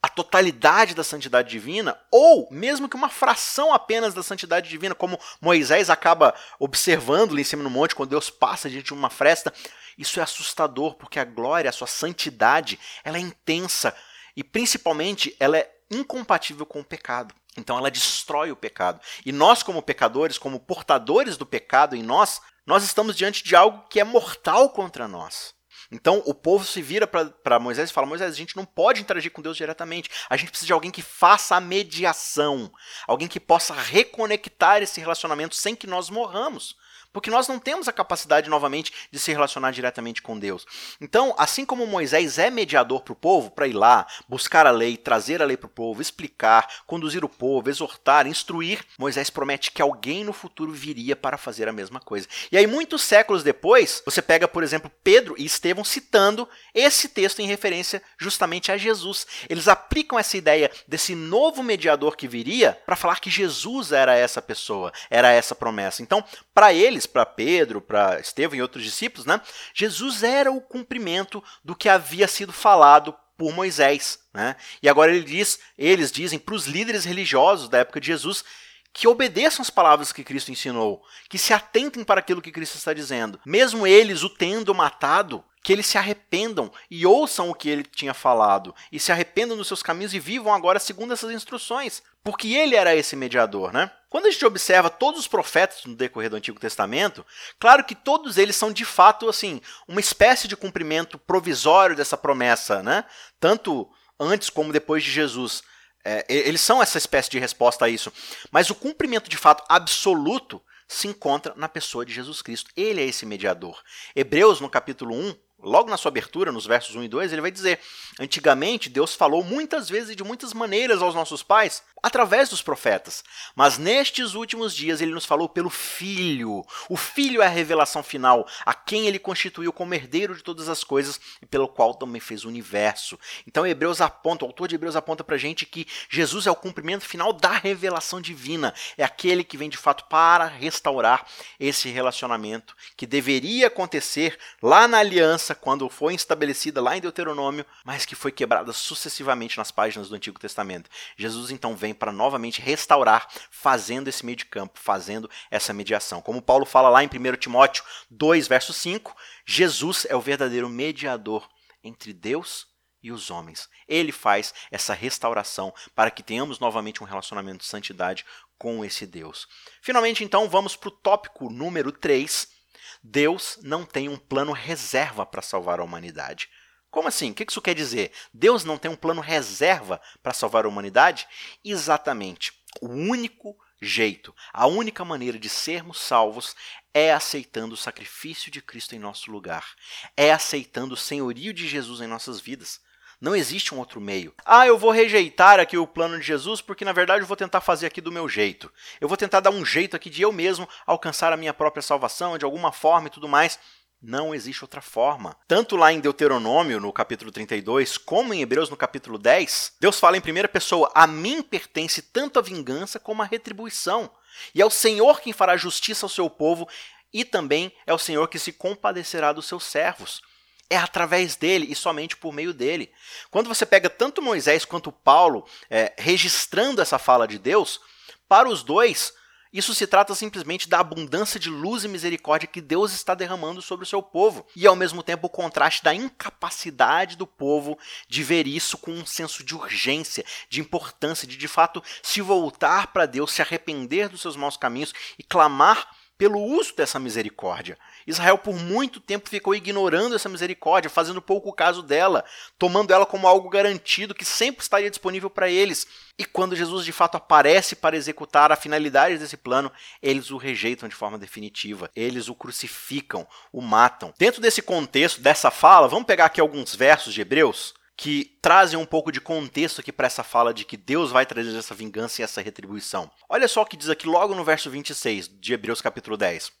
a 0.00 0.08
totalidade 0.08 0.94
da 0.94 1.02
santidade 1.02 1.50
divina, 1.50 1.98
ou 2.08 2.48
mesmo 2.52 2.88
que 2.88 2.94
uma 2.94 3.08
fração 3.08 3.74
apenas 3.74 4.14
da 4.14 4.22
santidade 4.22 4.70
divina, 4.70 4.94
como 4.94 5.18
Moisés 5.40 5.90
acaba 5.90 6.32
observando 6.60 7.32
lá 7.32 7.40
em 7.40 7.44
cima 7.44 7.64
no 7.64 7.70
monte, 7.70 7.96
quando 7.96 8.10
Deus 8.10 8.30
passa 8.30 8.70
diante 8.70 8.86
de 8.86 8.94
uma 8.94 9.10
fresta, 9.10 9.52
isso 9.98 10.20
é 10.20 10.22
assustador, 10.22 10.94
porque 10.94 11.18
a 11.18 11.24
glória, 11.24 11.68
a 11.68 11.72
sua 11.72 11.88
santidade, 11.88 12.78
ela 13.02 13.16
é 13.16 13.20
intensa 13.20 13.92
e 14.36 14.44
principalmente 14.44 15.34
ela 15.40 15.58
é 15.58 15.68
incompatível 15.90 16.64
com 16.64 16.78
o 16.78 16.84
pecado. 16.84 17.34
Então 17.56 17.76
ela 17.76 17.90
destrói 17.90 18.52
o 18.52 18.56
pecado. 18.56 19.00
E 19.26 19.32
nós, 19.32 19.64
como 19.64 19.82
pecadores, 19.82 20.38
como 20.38 20.60
portadores 20.60 21.36
do 21.36 21.44
pecado 21.44 21.96
em 21.96 22.04
nós, 22.04 22.40
nós 22.68 22.84
estamos 22.84 23.16
diante 23.16 23.42
de 23.42 23.56
algo 23.56 23.88
que 23.88 23.98
é 23.98 24.04
mortal 24.04 24.68
contra 24.68 25.08
nós. 25.08 25.54
Então 25.90 26.22
o 26.26 26.34
povo 26.34 26.66
se 26.66 26.82
vira 26.82 27.06
para 27.06 27.58
Moisés 27.58 27.88
e 27.88 27.92
fala: 27.94 28.06
Moisés, 28.06 28.30
a 28.30 28.36
gente 28.36 28.54
não 28.54 28.66
pode 28.66 29.00
interagir 29.00 29.32
com 29.32 29.40
Deus 29.40 29.56
diretamente. 29.56 30.10
A 30.28 30.36
gente 30.36 30.50
precisa 30.50 30.66
de 30.66 30.72
alguém 30.74 30.90
que 30.90 31.00
faça 31.00 31.56
a 31.56 31.62
mediação, 31.62 32.70
alguém 33.06 33.26
que 33.26 33.40
possa 33.40 33.72
reconectar 33.72 34.82
esse 34.82 35.00
relacionamento 35.00 35.54
sem 35.54 35.74
que 35.74 35.86
nós 35.86 36.10
morramos. 36.10 36.76
Porque 37.18 37.30
nós 37.30 37.48
não 37.48 37.58
temos 37.58 37.88
a 37.88 37.92
capacidade, 37.92 38.48
novamente, 38.48 38.92
de 39.10 39.18
se 39.18 39.32
relacionar 39.32 39.72
diretamente 39.72 40.22
com 40.22 40.38
Deus. 40.38 40.64
Então, 41.00 41.34
assim 41.36 41.66
como 41.66 41.84
Moisés 41.84 42.38
é 42.38 42.48
mediador 42.48 43.02
para 43.02 43.12
o 43.12 43.16
povo, 43.16 43.50
para 43.50 43.66
ir 43.66 43.72
lá, 43.72 44.06
buscar 44.28 44.68
a 44.68 44.70
lei, 44.70 44.96
trazer 44.96 45.42
a 45.42 45.44
lei 45.44 45.56
para 45.56 45.66
o 45.66 45.68
povo, 45.68 46.00
explicar, 46.00 46.68
conduzir 46.86 47.24
o 47.24 47.28
povo, 47.28 47.68
exortar, 47.68 48.28
instruir, 48.28 48.84
Moisés 48.96 49.30
promete 49.30 49.72
que 49.72 49.82
alguém 49.82 50.22
no 50.22 50.32
futuro 50.32 50.70
viria 50.70 51.16
para 51.16 51.36
fazer 51.36 51.68
a 51.68 51.72
mesma 51.72 51.98
coisa. 51.98 52.28
E 52.52 52.56
aí, 52.56 52.68
muitos 52.68 53.02
séculos 53.02 53.42
depois, 53.42 54.00
você 54.04 54.22
pega, 54.22 54.46
por 54.46 54.62
exemplo, 54.62 54.88
Pedro 55.02 55.34
e 55.36 55.44
Estevão 55.44 55.82
citando 55.82 56.48
esse 56.72 57.08
texto 57.08 57.40
em 57.40 57.48
referência 57.48 58.00
justamente 58.16 58.70
a 58.70 58.76
Jesus. 58.76 59.26
Eles 59.48 59.66
aplicam 59.66 60.16
essa 60.16 60.36
ideia 60.36 60.70
desse 60.86 61.16
novo 61.16 61.64
mediador 61.64 62.16
que 62.16 62.28
viria 62.28 62.80
para 62.86 62.94
falar 62.94 63.18
que 63.18 63.28
Jesus 63.28 63.90
era 63.90 64.14
essa 64.14 64.40
pessoa, 64.40 64.92
era 65.10 65.32
essa 65.32 65.52
promessa. 65.52 66.00
Então, 66.00 66.24
para 66.54 66.72
eles, 66.72 67.07
para 67.08 67.26
Pedro, 67.26 67.80
para 67.80 68.20
Estevão 68.20 68.56
e 68.56 68.62
outros 68.62 68.84
discípulos, 68.84 69.26
né, 69.26 69.40
Jesus 69.74 70.22
era 70.22 70.52
o 70.52 70.60
cumprimento 70.60 71.42
do 71.64 71.74
que 71.74 71.88
havia 71.88 72.28
sido 72.28 72.52
falado 72.52 73.14
por 73.36 73.54
Moisés. 73.54 74.18
Né? 74.34 74.56
E 74.82 74.88
agora 74.88 75.14
ele 75.14 75.24
diz, 75.24 75.58
eles 75.78 76.10
dizem 76.12 76.38
para 76.38 76.54
os 76.54 76.66
líderes 76.66 77.04
religiosos 77.04 77.68
da 77.68 77.78
época 77.78 78.00
de 78.00 78.08
Jesus 78.08 78.44
que 78.92 79.06
obedeçam 79.06 79.62
as 79.62 79.70
palavras 79.70 80.12
que 80.12 80.24
Cristo 80.24 80.50
ensinou, 80.50 81.02
que 81.28 81.38
se 81.38 81.52
atentem 81.52 82.02
para 82.02 82.20
aquilo 82.20 82.42
que 82.42 82.52
Cristo 82.52 82.76
está 82.76 82.92
dizendo. 82.92 83.40
Mesmo 83.44 83.86
eles 83.86 84.22
o 84.22 84.30
tendo 84.30 84.74
matado, 84.74 85.44
que 85.62 85.72
eles 85.72 85.86
se 85.86 85.98
arrependam 85.98 86.72
e 86.90 87.04
ouçam 87.04 87.50
o 87.50 87.54
que 87.54 87.68
ele 87.68 87.82
tinha 87.82 88.14
falado, 88.14 88.74
e 88.90 88.98
se 88.98 89.12
arrependam 89.12 89.56
dos 89.56 89.68
seus 89.68 89.82
caminhos 89.82 90.14
e 90.14 90.18
vivam 90.18 90.52
agora 90.54 90.78
segundo 90.78 91.12
essas 91.12 91.30
instruções, 91.30 92.02
porque 92.24 92.54
ele 92.54 92.74
era 92.74 92.94
esse 92.94 93.14
mediador, 93.14 93.72
né? 93.72 93.90
Quando 94.08 94.26
a 94.26 94.30
gente 94.30 94.46
observa 94.46 94.88
todos 94.88 95.20
os 95.20 95.26
profetas 95.26 95.84
no 95.84 95.94
decorrer 95.94 96.30
do 96.30 96.36
Antigo 96.36 96.58
Testamento, 96.58 97.24
claro 97.58 97.84
que 97.84 97.94
todos 97.94 98.38
eles 98.38 98.56
são 98.56 98.72
de 98.72 98.84
fato 98.84 99.28
assim, 99.28 99.60
uma 99.86 100.00
espécie 100.00 100.48
de 100.48 100.56
cumprimento 100.56 101.18
provisório 101.18 101.94
dessa 101.94 102.16
promessa, 102.16 102.82
né? 102.82 103.04
Tanto 103.38 103.88
antes 104.18 104.48
como 104.48 104.72
depois 104.72 105.04
de 105.04 105.10
Jesus. 105.10 105.62
É, 106.08 106.24
eles 106.28 106.60
são 106.60 106.82
essa 106.82 106.98
espécie 106.98 107.30
de 107.30 107.38
resposta 107.38 107.84
a 107.84 107.88
isso. 107.88 108.12
Mas 108.50 108.70
o 108.70 108.74
cumprimento 108.74 109.28
de 109.28 109.36
fato 109.36 109.64
absoluto 109.68 110.62
se 110.86 111.06
encontra 111.06 111.54
na 111.56 111.68
pessoa 111.68 112.04
de 112.04 112.14
Jesus 112.14 112.40
Cristo. 112.40 112.70
Ele 112.74 113.02
é 113.02 113.04
esse 113.04 113.26
mediador. 113.26 113.82
Hebreus, 114.16 114.60
no 114.60 114.70
capítulo 114.70 115.14
1, 115.14 115.36
logo 115.62 115.90
na 115.90 115.96
sua 115.96 116.10
abertura, 116.10 116.52
nos 116.52 116.66
versos 116.66 116.94
1 116.94 117.04
e 117.04 117.08
2, 117.08 117.32
ele 117.32 117.42
vai 117.42 117.50
dizer: 117.50 117.80
Antigamente 118.18 118.88
Deus 118.88 119.14
falou 119.14 119.42
muitas 119.42 119.88
vezes 119.88 120.10
e 120.10 120.14
de 120.14 120.24
muitas 120.24 120.52
maneiras 120.52 121.02
aos 121.02 121.14
nossos 121.14 121.42
pais 121.42 121.82
através 122.02 122.48
dos 122.48 122.62
profetas. 122.62 123.24
Mas 123.54 123.78
nestes 123.78 124.34
últimos 124.34 124.74
dias 124.74 125.00
ele 125.00 125.12
nos 125.12 125.24
falou 125.24 125.48
pelo 125.48 125.70
Filho. 125.70 126.64
O 126.88 126.96
Filho 126.96 127.42
é 127.42 127.46
a 127.46 127.50
revelação 127.50 128.02
final, 128.02 128.46
a 128.64 128.72
quem 128.72 129.06
ele 129.06 129.18
constituiu 129.18 129.72
como 129.72 129.94
herdeiro 129.94 130.34
de 130.34 130.42
todas 130.42 130.68
as 130.68 130.84
coisas 130.84 131.20
e 131.42 131.46
pelo 131.46 131.68
qual 131.68 131.94
também 131.94 132.20
fez 132.20 132.44
o 132.44 132.48
universo. 132.48 133.18
Então 133.46 133.66
Hebreus 133.66 134.00
aponta, 134.00 134.44
o 134.44 134.48
autor 134.48 134.68
de 134.68 134.74
Hebreus 134.74 134.96
aponta 134.96 135.24
pra 135.24 135.36
gente 135.36 135.66
que 135.66 135.86
Jesus 136.08 136.46
é 136.46 136.50
o 136.50 136.56
cumprimento 136.56 137.04
final 137.04 137.32
da 137.32 137.52
revelação 137.52 138.20
divina. 138.20 138.72
É 138.96 139.04
aquele 139.04 139.42
que 139.42 139.56
vem 139.56 139.68
de 139.68 139.76
fato 139.76 140.04
para 140.04 140.46
restaurar 140.46 141.26
esse 141.58 141.88
relacionamento 141.88 142.76
que 142.96 143.06
deveria 143.06 143.66
acontecer 143.66 144.38
lá 144.62 144.86
na 144.86 144.98
aliança 144.98 145.47
quando 145.54 145.88
foi 145.88 146.14
estabelecida 146.14 146.80
lá 146.80 146.96
em 146.96 147.00
Deuteronômio, 147.00 147.64
mas 147.84 148.04
que 148.04 148.14
foi 148.14 148.32
quebrada 148.32 148.72
sucessivamente 148.72 149.58
nas 149.58 149.70
páginas 149.70 150.08
do 150.08 150.14
Antigo 150.14 150.38
Testamento. 150.38 150.90
Jesus 151.16 151.50
então 151.50 151.76
vem 151.76 151.94
para 151.94 152.12
novamente 152.12 152.60
restaurar, 152.60 153.28
fazendo 153.50 154.08
esse 154.08 154.24
meio 154.24 154.36
de 154.36 154.46
campo, 154.46 154.78
fazendo 154.78 155.30
essa 155.50 155.72
mediação. 155.72 156.20
Como 156.20 156.42
Paulo 156.42 156.64
fala 156.64 156.88
lá 156.88 157.02
em 157.02 157.08
1 157.08 157.36
Timóteo 157.36 157.84
2, 158.10 158.48
verso 158.48 158.72
5, 158.72 159.14
Jesus 159.46 160.06
é 160.08 160.16
o 160.16 160.20
verdadeiro 160.20 160.68
mediador 160.68 161.48
entre 161.82 162.12
Deus 162.12 162.66
e 163.02 163.12
os 163.12 163.30
homens. 163.30 163.68
Ele 163.86 164.12
faz 164.12 164.52
essa 164.70 164.92
restauração 164.94 165.72
para 165.94 166.10
que 166.10 166.22
tenhamos 166.22 166.58
novamente 166.58 167.02
um 167.02 167.06
relacionamento 167.06 167.58
de 167.58 167.66
santidade 167.66 168.24
com 168.58 168.84
esse 168.84 169.06
Deus. 169.06 169.46
Finalmente, 169.80 170.24
então, 170.24 170.48
vamos 170.48 170.74
para 170.74 170.88
o 170.88 170.92
tópico 170.92 171.48
número 171.48 171.92
3. 171.92 172.57
Deus 173.02 173.58
não 173.62 173.84
tem 173.84 174.08
um 174.08 174.16
plano 174.16 174.52
reserva 174.52 175.24
para 175.24 175.42
salvar 175.42 175.80
a 175.80 175.84
humanidade. 175.84 176.48
Como 176.90 177.08
assim? 177.08 177.30
O 177.30 177.34
que 177.34 177.44
isso 177.48 177.60
quer 177.60 177.74
dizer? 177.74 178.12
Deus 178.32 178.64
não 178.64 178.78
tem 178.78 178.90
um 178.90 178.96
plano 178.96 179.20
reserva 179.20 180.00
para 180.22 180.32
salvar 180.32 180.64
a 180.64 180.68
humanidade? 180.68 181.28
Exatamente. 181.64 182.52
O 182.80 182.88
único 182.88 183.56
jeito, 183.80 184.34
a 184.52 184.66
única 184.66 185.04
maneira 185.04 185.38
de 185.38 185.48
sermos 185.48 186.00
salvos 186.00 186.56
é 186.92 187.12
aceitando 187.12 187.74
o 187.74 187.78
sacrifício 187.78 188.50
de 188.50 188.60
Cristo 188.60 188.94
em 188.94 188.98
nosso 188.98 189.30
lugar, 189.30 189.74
é 190.16 190.32
aceitando 190.32 190.94
o 190.94 190.96
senhorio 190.96 191.52
de 191.52 191.68
Jesus 191.68 192.00
em 192.00 192.06
nossas 192.06 192.40
vidas. 192.40 192.80
Não 193.20 193.34
existe 193.34 193.74
um 193.74 193.78
outro 193.78 194.00
meio. 194.00 194.32
Ah, 194.44 194.66
eu 194.66 194.78
vou 194.78 194.92
rejeitar 194.92 195.58
aqui 195.58 195.76
o 195.76 195.86
plano 195.86 196.18
de 196.18 196.24
Jesus 196.24 196.60
porque 196.60 196.84
na 196.84 196.92
verdade 196.92 197.22
eu 197.22 197.26
vou 197.26 197.36
tentar 197.36 197.60
fazer 197.60 197.86
aqui 197.86 198.00
do 198.00 198.12
meu 198.12 198.28
jeito. 198.28 198.72
Eu 199.00 199.08
vou 199.08 199.16
tentar 199.16 199.40
dar 199.40 199.50
um 199.50 199.64
jeito 199.64 199.96
aqui 199.96 200.08
de 200.08 200.22
eu 200.22 200.30
mesmo 200.30 200.68
alcançar 200.86 201.32
a 201.32 201.36
minha 201.36 201.52
própria 201.52 201.82
salvação 201.82 202.38
de 202.38 202.44
alguma 202.44 202.70
forma 202.70 203.08
e 203.08 203.10
tudo 203.10 203.28
mais. 203.28 203.58
Não 204.00 204.32
existe 204.32 204.62
outra 204.62 204.80
forma. 204.80 205.36
Tanto 205.48 205.74
lá 205.74 205.92
em 205.92 205.98
Deuteronômio, 205.98 206.78
no 206.78 206.92
capítulo 206.92 207.32
32, 207.32 207.98
como 207.98 208.32
em 208.32 208.42
Hebreus, 208.42 208.70
no 208.70 208.76
capítulo 208.76 209.18
10, 209.18 209.74
Deus 209.80 209.98
fala 209.98 210.16
em 210.16 210.20
primeira 210.20 210.48
pessoa: 210.48 210.88
A 210.94 211.04
mim 211.04 211.42
pertence 211.42 212.00
tanto 212.00 212.38
a 212.38 212.42
vingança 212.42 213.00
como 213.00 213.22
a 213.22 213.24
retribuição. 213.24 214.08
E 214.54 214.62
é 214.62 214.64
o 214.64 214.70
Senhor 214.70 215.20
quem 215.20 215.32
fará 215.32 215.56
justiça 215.56 216.06
ao 216.06 216.10
seu 216.10 216.30
povo, 216.30 216.68
e 217.12 217.24
também 217.24 217.72
é 217.84 217.92
o 217.92 217.98
Senhor 217.98 218.28
que 218.28 218.38
se 218.38 218.52
compadecerá 218.52 219.32
dos 219.32 219.46
seus 219.46 219.64
servos. 219.64 220.22
É 220.70 220.76
através 220.76 221.36
dele 221.36 221.66
e 221.70 221.74
somente 221.74 222.16
por 222.16 222.32
meio 222.32 222.52
dele. 222.52 222.92
Quando 223.30 223.48
você 223.48 223.64
pega 223.64 223.88
tanto 223.88 224.20
Moisés 224.20 224.64
quanto 224.64 224.92
Paulo 224.92 225.46
é, 225.70 225.94
registrando 225.96 226.82
essa 226.82 226.98
fala 226.98 227.26
de 227.26 227.38
Deus, 227.38 227.80
para 228.28 228.48
os 228.48 228.62
dois, 228.62 229.14
isso 229.50 229.74
se 229.74 229.86
trata 229.86 230.14
simplesmente 230.14 230.68
da 230.68 230.80
abundância 230.80 231.40
de 231.40 231.48
luz 231.48 231.82
e 231.84 231.88
misericórdia 231.88 232.46
que 232.46 232.60
Deus 232.60 232.92
está 232.92 233.14
derramando 233.14 233.62
sobre 233.62 233.84
o 233.84 233.88
seu 233.88 234.02
povo, 234.02 234.46
e 234.54 234.66
ao 234.66 234.76
mesmo 234.76 235.02
tempo 235.02 235.26
o 235.26 235.30
contraste 235.30 235.82
da 235.82 235.94
incapacidade 235.94 237.16
do 237.16 237.26
povo 237.26 237.78
de 238.06 238.22
ver 238.22 238.46
isso 238.46 238.76
com 238.76 238.90
um 238.90 239.06
senso 239.06 239.42
de 239.42 239.54
urgência, 239.54 240.24
de 240.50 240.60
importância, 240.60 241.26
de 241.26 241.38
de 241.38 241.48
fato 241.48 241.82
se 242.02 242.20
voltar 242.20 242.88
para 242.88 243.06
Deus, 243.06 243.32
se 243.32 243.40
arrepender 243.40 244.10
dos 244.10 244.20
seus 244.20 244.36
maus 244.36 244.56
caminhos 244.56 244.92
e 245.18 245.22
clamar 245.22 245.88
pelo 246.18 246.42
uso 246.42 246.74
dessa 246.74 246.98
misericórdia. 246.98 247.78
Israel 248.04 248.36
por 248.36 248.56
muito 248.56 248.98
tempo 248.98 249.30
ficou 249.30 249.54
ignorando 249.54 250.16
essa 250.16 250.28
misericórdia, 250.28 250.90
fazendo 250.90 251.22
pouco 251.22 251.52
caso 251.52 251.80
dela, 251.80 252.24
tomando 252.58 252.92
ela 252.92 253.06
como 253.06 253.28
algo 253.28 253.48
garantido 253.48 254.14
que 254.14 254.24
sempre 254.24 254.60
estaria 254.60 254.90
disponível 254.90 255.30
para 255.30 255.48
eles. 255.48 255.86
E 256.18 256.24
quando 256.24 256.56
Jesus 256.56 256.84
de 256.84 256.90
fato 256.90 257.16
aparece 257.16 257.76
para 257.76 257.96
executar 257.96 258.50
a 258.50 258.56
finalidade 258.56 259.16
desse 259.16 259.36
plano, 259.36 259.70
eles 260.02 260.32
o 260.32 260.36
rejeitam 260.36 260.88
de 260.88 260.94
forma 260.94 261.16
definitiva. 261.16 261.88
Eles 261.94 262.28
o 262.28 262.34
crucificam, 262.34 263.24
o 263.52 263.62
matam. 263.62 264.12
Dentro 264.18 264.40
desse 264.40 264.60
contexto, 264.60 265.20
dessa 265.20 265.52
fala, 265.52 265.86
vamos 265.86 266.06
pegar 266.06 266.24
aqui 266.24 266.40
alguns 266.40 266.74
versos 266.74 267.14
de 267.14 267.20
Hebreus 267.20 267.77
que 267.98 268.38
trazem 268.40 268.78
um 268.78 268.86
pouco 268.86 269.10
de 269.10 269.20
contexto 269.20 269.80
aqui 269.80 269.90
para 269.90 270.06
essa 270.06 270.22
fala 270.22 270.54
de 270.54 270.64
que 270.64 270.76
Deus 270.76 271.10
vai 271.10 271.26
trazer 271.26 271.54
essa 271.58 271.74
vingança 271.74 272.22
e 272.22 272.24
essa 272.24 272.40
retribuição. 272.40 273.10
Olha 273.28 273.48
só 273.48 273.62
o 273.62 273.66
que 273.66 273.76
diz 273.76 273.88
aqui 273.88 274.06
logo 274.06 274.36
no 274.36 274.44
verso 274.44 274.70
26 274.70 275.28
de 275.40 275.52
Hebreus 275.52 275.80
capítulo 275.80 276.16
10. 276.16 276.52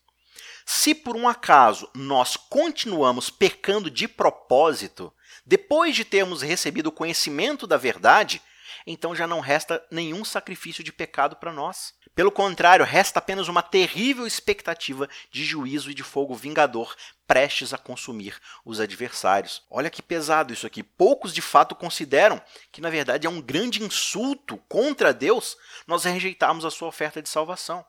Se 0.66 0.96
por 0.96 1.16
um 1.16 1.28
acaso 1.28 1.88
nós 1.94 2.36
continuamos 2.36 3.30
pecando 3.30 3.88
de 3.88 4.08
propósito, 4.08 5.14
depois 5.46 5.94
de 5.94 6.04
termos 6.04 6.42
recebido 6.42 6.88
o 6.88 6.92
conhecimento 6.92 7.68
da 7.68 7.76
verdade, 7.76 8.42
então 8.84 9.14
já 9.14 9.26
não 9.26 9.38
resta 9.38 9.80
nenhum 9.92 10.24
sacrifício 10.24 10.82
de 10.82 10.92
pecado 10.92 11.36
para 11.36 11.52
nós. 11.52 11.94
Pelo 12.18 12.32
contrário, 12.32 12.84
resta 12.84 13.20
apenas 13.20 13.46
uma 13.46 13.62
terrível 13.62 14.26
expectativa 14.26 15.08
de 15.30 15.44
juízo 15.44 15.88
e 15.88 15.94
de 15.94 16.02
fogo 16.02 16.34
vingador 16.34 16.96
prestes 17.28 17.72
a 17.72 17.78
consumir 17.78 18.34
os 18.64 18.80
adversários. 18.80 19.62
Olha 19.70 19.88
que 19.88 20.02
pesado 20.02 20.52
isso 20.52 20.66
aqui. 20.66 20.82
Poucos 20.82 21.32
de 21.32 21.40
fato 21.40 21.76
consideram 21.76 22.42
que, 22.72 22.80
na 22.80 22.90
verdade, 22.90 23.28
é 23.28 23.30
um 23.30 23.40
grande 23.40 23.84
insulto 23.84 24.56
contra 24.68 25.14
Deus 25.14 25.56
nós 25.86 26.02
rejeitarmos 26.02 26.64
a 26.64 26.72
sua 26.72 26.88
oferta 26.88 27.22
de 27.22 27.28
salvação. 27.28 27.86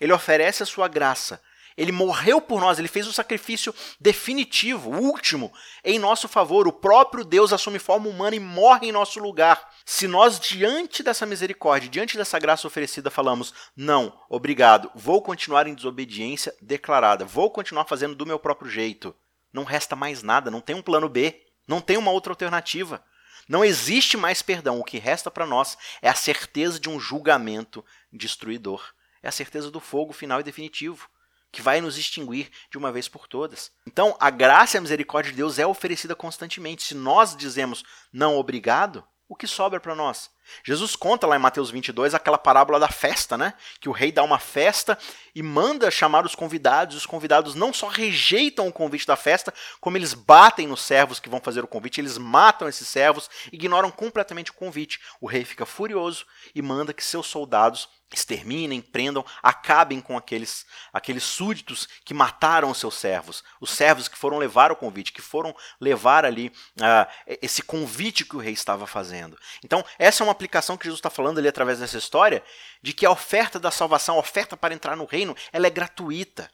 Ele 0.00 0.14
oferece 0.14 0.62
a 0.62 0.66
sua 0.66 0.88
graça, 0.88 1.38
ele 1.78 1.92
morreu 1.92 2.40
por 2.40 2.60
nós, 2.60 2.76
ele 2.76 2.88
fez 2.88 3.06
o 3.06 3.12
sacrifício 3.12 3.72
definitivo, 4.00 4.90
último, 4.90 5.52
em 5.84 5.96
nosso 5.96 6.26
favor. 6.26 6.66
O 6.66 6.72
próprio 6.72 7.24
Deus 7.24 7.52
assume 7.52 7.78
forma 7.78 8.08
humana 8.08 8.34
e 8.34 8.40
morre 8.40 8.88
em 8.88 8.92
nosso 8.92 9.20
lugar. 9.20 9.70
Se 9.86 10.08
nós, 10.08 10.40
diante 10.40 11.04
dessa 11.04 11.24
misericórdia, 11.24 11.88
diante 11.88 12.16
dessa 12.16 12.36
graça 12.36 12.66
oferecida, 12.66 13.12
falamos: 13.12 13.54
não, 13.76 14.12
obrigado, 14.28 14.90
vou 14.92 15.22
continuar 15.22 15.68
em 15.68 15.74
desobediência 15.74 16.52
declarada, 16.60 17.24
vou 17.24 17.48
continuar 17.48 17.84
fazendo 17.84 18.16
do 18.16 18.26
meu 18.26 18.40
próprio 18.40 18.68
jeito, 18.68 19.14
não 19.52 19.62
resta 19.62 19.94
mais 19.94 20.20
nada, 20.20 20.50
não 20.50 20.60
tem 20.60 20.74
um 20.74 20.82
plano 20.82 21.08
B, 21.08 21.40
não 21.66 21.80
tem 21.80 21.96
uma 21.96 22.10
outra 22.10 22.32
alternativa. 22.32 23.04
Não 23.48 23.64
existe 23.64 24.16
mais 24.16 24.42
perdão. 24.42 24.80
O 24.80 24.84
que 24.84 24.98
resta 24.98 25.30
para 25.30 25.46
nós 25.46 25.78
é 26.02 26.08
a 26.08 26.14
certeza 26.14 26.78
de 26.78 26.90
um 26.90 26.98
julgamento 26.98 27.82
destruidor. 28.12 28.84
É 29.22 29.28
a 29.28 29.32
certeza 29.32 29.70
do 29.70 29.80
fogo 29.80 30.12
final 30.12 30.40
e 30.40 30.42
definitivo 30.42 31.08
que 31.50 31.62
vai 31.62 31.80
nos 31.80 31.96
extinguir 31.96 32.50
de 32.70 32.78
uma 32.78 32.92
vez 32.92 33.08
por 33.08 33.26
todas. 33.26 33.70
Então, 33.86 34.16
a 34.20 34.30
graça 34.30 34.76
e 34.76 34.78
a 34.78 34.80
misericórdia 34.80 35.30
de 35.30 35.36
Deus 35.36 35.58
é 35.58 35.66
oferecida 35.66 36.14
constantemente. 36.14 36.82
Se 36.82 36.94
nós 36.94 37.36
dizemos 37.36 37.84
não 38.12 38.36
obrigado, 38.36 39.04
o 39.28 39.36
que 39.36 39.46
sobra 39.46 39.80
para 39.80 39.94
nós? 39.94 40.30
Jesus 40.64 40.96
conta 40.96 41.26
lá 41.26 41.36
em 41.36 41.40
Mateus 41.40 41.70
22 41.70 42.14
aquela 42.14 42.38
parábola 42.38 42.78
da 42.78 42.88
festa, 42.88 43.36
né? 43.36 43.54
Que 43.80 43.88
o 43.88 43.92
rei 43.92 44.12
dá 44.12 44.22
uma 44.22 44.38
festa 44.38 44.98
e 45.34 45.42
manda 45.42 45.90
chamar 45.90 46.24
os 46.24 46.34
convidados. 46.34 46.96
Os 46.96 47.06
convidados 47.06 47.54
não 47.54 47.72
só 47.72 47.88
rejeitam 47.88 48.66
o 48.66 48.72
convite 48.72 49.06
da 49.06 49.16
festa, 49.16 49.52
como 49.80 49.96
eles 49.96 50.14
batem 50.14 50.66
nos 50.66 50.82
servos 50.82 51.20
que 51.20 51.28
vão 51.28 51.40
fazer 51.40 51.64
o 51.64 51.68
convite, 51.68 52.00
eles 52.00 52.18
matam 52.18 52.68
esses 52.68 52.88
servos, 52.88 53.28
ignoram 53.52 53.90
completamente 53.90 54.50
o 54.50 54.54
convite. 54.54 55.00
O 55.20 55.26
rei 55.26 55.44
fica 55.44 55.66
furioso 55.66 56.26
e 56.54 56.62
manda 56.62 56.92
que 56.92 57.04
seus 57.04 57.26
soldados 57.26 57.88
exterminem, 58.12 58.80
prendam, 58.80 59.24
acabem 59.42 60.00
com 60.00 60.16
aqueles, 60.16 60.66
aqueles 60.92 61.22
súditos 61.22 61.86
que 62.04 62.14
mataram 62.14 62.70
os 62.70 62.78
seus 62.78 62.94
servos, 62.94 63.44
os 63.60 63.70
servos 63.70 64.08
que 64.08 64.16
foram 64.16 64.38
levar 64.38 64.72
o 64.72 64.76
convite, 64.76 65.12
que 65.12 65.20
foram 65.20 65.54
levar 65.80 66.24
ali 66.24 66.48
uh, 66.78 67.36
esse 67.42 67.62
convite 67.62 68.24
que 68.24 68.36
o 68.36 68.40
rei 68.40 68.52
estava 68.52 68.86
fazendo. 68.86 69.38
Então, 69.62 69.84
essa 69.98 70.22
é 70.22 70.26
uma 70.26 70.34
aplicação 70.38 70.76
que 70.76 70.84
Jesus 70.84 70.98
está 70.98 71.10
falando 71.10 71.38
ali 71.38 71.48
através 71.48 71.80
dessa 71.80 71.98
história, 71.98 72.42
de 72.80 72.92
que 72.92 73.04
a 73.04 73.10
oferta 73.10 73.58
da 73.58 73.70
salvação, 73.70 74.16
a 74.16 74.20
oferta 74.20 74.56
para 74.56 74.72
entrar 74.72 74.96
no 74.96 75.04
reino, 75.04 75.36
ela 75.52 75.66
é 75.66 75.70
gratuita. 75.70 76.50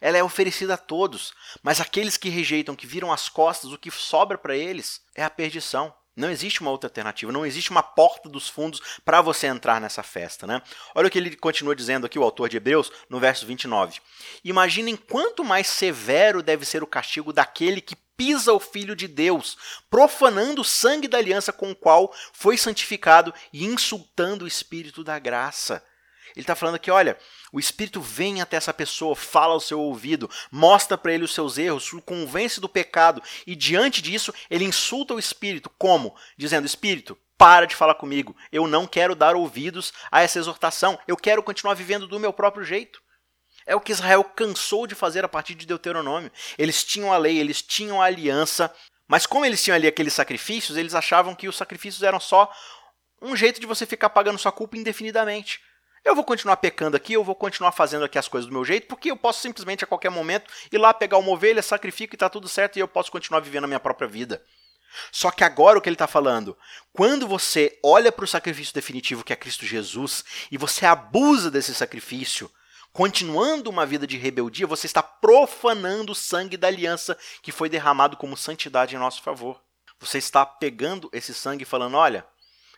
Ela 0.00 0.18
é 0.18 0.22
oferecida 0.22 0.74
a 0.74 0.78
todos, 0.78 1.32
mas 1.62 1.80
aqueles 1.80 2.16
que 2.16 2.28
rejeitam, 2.28 2.76
que 2.76 2.86
viram 2.86 3.12
as 3.12 3.28
costas, 3.28 3.72
o 3.72 3.78
que 3.78 3.90
sobra 3.90 4.36
para 4.36 4.56
eles 4.56 5.00
é 5.14 5.24
a 5.24 5.30
perdição. 5.30 5.94
Não 6.16 6.30
existe 6.30 6.62
uma 6.62 6.70
outra 6.70 6.88
alternativa, 6.88 7.30
não 7.30 7.44
existe 7.44 7.70
uma 7.70 7.82
porta 7.82 8.26
dos 8.26 8.48
fundos 8.48 8.80
para 9.04 9.20
você 9.20 9.46
entrar 9.46 9.78
nessa 9.78 10.02
festa. 10.02 10.46
Né? 10.46 10.62
Olha 10.94 11.08
o 11.08 11.10
que 11.10 11.18
ele 11.18 11.36
continua 11.36 11.76
dizendo 11.76 12.06
aqui, 12.06 12.18
o 12.18 12.22
autor 12.22 12.48
de 12.48 12.56
Hebreus, 12.56 12.90
no 13.10 13.20
verso 13.20 13.44
29. 13.44 14.00
Imaginem 14.42 14.96
quanto 14.96 15.44
mais 15.44 15.66
severo 15.66 16.42
deve 16.42 16.64
ser 16.64 16.82
o 16.82 16.86
castigo 16.86 17.34
daquele 17.34 17.82
que 17.82 17.94
pisa 18.16 18.52
o 18.54 18.58
Filho 18.58 18.96
de 18.96 19.06
Deus, 19.06 19.58
profanando 19.90 20.62
o 20.62 20.64
sangue 20.64 21.06
da 21.06 21.18
aliança 21.18 21.52
com 21.52 21.70
o 21.70 21.76
qual 21.76 22.10
foi 22.32 22.56
santificado 22.56 23.34
e 23.52 23.66
insultando 23.66 24.46
o 24.46 24.48
Espírito 24.48 25.04
da 25.04 25.18
graça. 25.18 25.84
Ele 26.34 26.42
está 26.42 26.54
falando 26.54 26.76
aqui, 26.76 26.90
olha, 26.90 27.18
o 27.52 27.60
Espírito 27.60 28.00
vem 28.00 28.40
até 28.40 28.56
essa 28.56 28.74
pessoa, 28.74 29.14
fala 29.14 29.52
ao 29.52 29.60
seu 29.60 29.80
ouvido, 29.80 30.30
mostra 30.50 30.98
para 30.98 31.12
ele 31.12 31.24
os 31.24 31.34
seus 31.34 31.58
erros, 31.58 31.92
o 31.92 32.02
convence 32.02 32.60
do 32.60 32.68
pecado, 32.68 33.22
e 33.46 33.54
diante 33.54 34.02
disso 34.02 34.32
ele 34.50 34.64
insulta 34.64 35.14
o 35.14 35.18
Espírito. 35.18 35.70
Como? 35.78 36.14
Dizendo: 36.36 36.66
Espírito, 36.66 37.16
para 37.38 37.66
de 37.66 37.76
falar 37.76 37.94
comigo. 37.94 38.36
Eu 38.50 38.66
não 38.66 38.86
quero 38.86 39.14
dar 39.14 39.36
ouvidos 39.36 39.92
a 40.10 40.22
essa 40.22 40.38
exortação. 40.38 40.98
Eu 41.06 41.16
quero 41.16 41.42
continuar 41.42 41.74
vivendo 41.74 42.06
do 42.06 42.20
meu 42.20 42.32
próprio 42.32 42.64
jeito. 42.64 43.00
É 43.66 43.74
o 43.74 43.80
que 43.80 43.92
Israel 43.92 44.22
cansou 44.22 44.86
de 44.86 44.94
fazer 44.94 45.24
a 45.24 45.28
partir 45.28 45.54
de 45.54 45.66
Deuteronômio. 45.66 46.30
Eles 46.56 46.84
tinham 46.84 47.12
a 47.12 47.18
lei, 47.18 47.38
eles 47.38 47.60
tinham 47.60 48.00
a 48.00 48.06
aliança, 48.06 48.72
mas 49.08 49.26
como 49.26 49.44
eles 49.44 49.62
tinham 49.62 49.74
ali 49.74 49.88
aqueles 49.88 50.12
sacrifícios, 50.12 50.76
eles 50.76 50.94
achavam 50.94 51.34
que 51.34 51.48
os 51.48 51.56
sacrifícios 51.56 52.02
eram 52.02 52.20
só 52.20 52.50
um 53.20 53.34
jeito 53.36 53.60
de 53.60 53.66
você 53.66 53.84
ficar 53.84 54.10
pagando 54.10 54.38
sua 54.38 54.52
culpa 54.52 54.76
indefinidamente. 54.76 55.60
Eu 56.06 56.14
vou 56.14 56.22
continuar 56.22 56.58
pecando 56.58 56.96
aqui, 56.96 57.14
eu 57.14 57.24
vou 57.24 57.34
continuar 57.34 57.72
fazendo 57.72 58.04
aqui 58.04 58.16
as 58.16 58.28
coisas 58.28 58.48
do 58.48 58.52
meu 58.52 58.64
jeito, 58.64 58.86
porque 58.86 59.10
eu 59.10 59.16
posso 59.16 59.42
simplesmente 59.42 59.82
a 59.82 59.88
qualquer 59.88 60.08
momento 60.08 60.48
ir 60.70 60.78
lá 60.78 60.94
pegar 60.94 61.18
uma 61.18 61.32
ovelha, 61.32 61.60
sacrifico 61.60 62.14
e 62.14 62.16
tá 62.16 62.28
tudo 62.28 62.48
certo 62.48 62.76
e 62.76 62.80
eu 62.80 62.86
posso 62.86 63.10
continuar 63.10 63.40
vivendo 63.40 63.64
a 63.64 63.66
minha 63.66 63.80
própria 63.80 64.06
vida. 64.06 64.40
Só 65.10 65.32
que 65.32 65.42
agora 65.42 65.76
o 65.76 65.82
que 65.82 65.88
ele 65.88 65.96
está 65.96 66.06
falando, 66.06 66.56
quando 66.92 67.26
você 67.26 67.76
olha 67.82 68.12
para 68.12 68.24
o 68.24 68.28
sacrifício 68.28 68.72
definitivo 68.72 69.24
que 69.24 69.32
é 69.32 69.36
Cristo 69.36 69.66
Jesus 69.66 70.24
e 70.48 70.56
você 70.56 70.86
abusa 70.86 71.50
desse 71.50 71.74
sacrifício, 71.74 72.48
continuando 72.92 73.68
uma 73.68 73.84
vida 73.84 74.06
de 74.06 74.16
rebeldia, 74.16 74.64
você 74.64 74.86
está 74.86 75.02
profanando 75.02 76.12
o 76.12 76.14
sangue 76.14 76.56
da 76.56 76.68
aliança 76.68 77.18
que 77.42 77.50
foi 77.50 77.68
derramado 77.68 78.16
como 78.16 78.36
santidade 78.36 78.94
em 78.94 78.98
nosso 79.00 79.22
favor. 79.22 79.60
Você 79.98 80.18
está 80.18 80.46
pegando 80.46 81.10
esse 81.12 81.34
sangue 81.34 81.64
e 81.64 81.66
falando: 81.66 81.96
olha, 81.96 82.24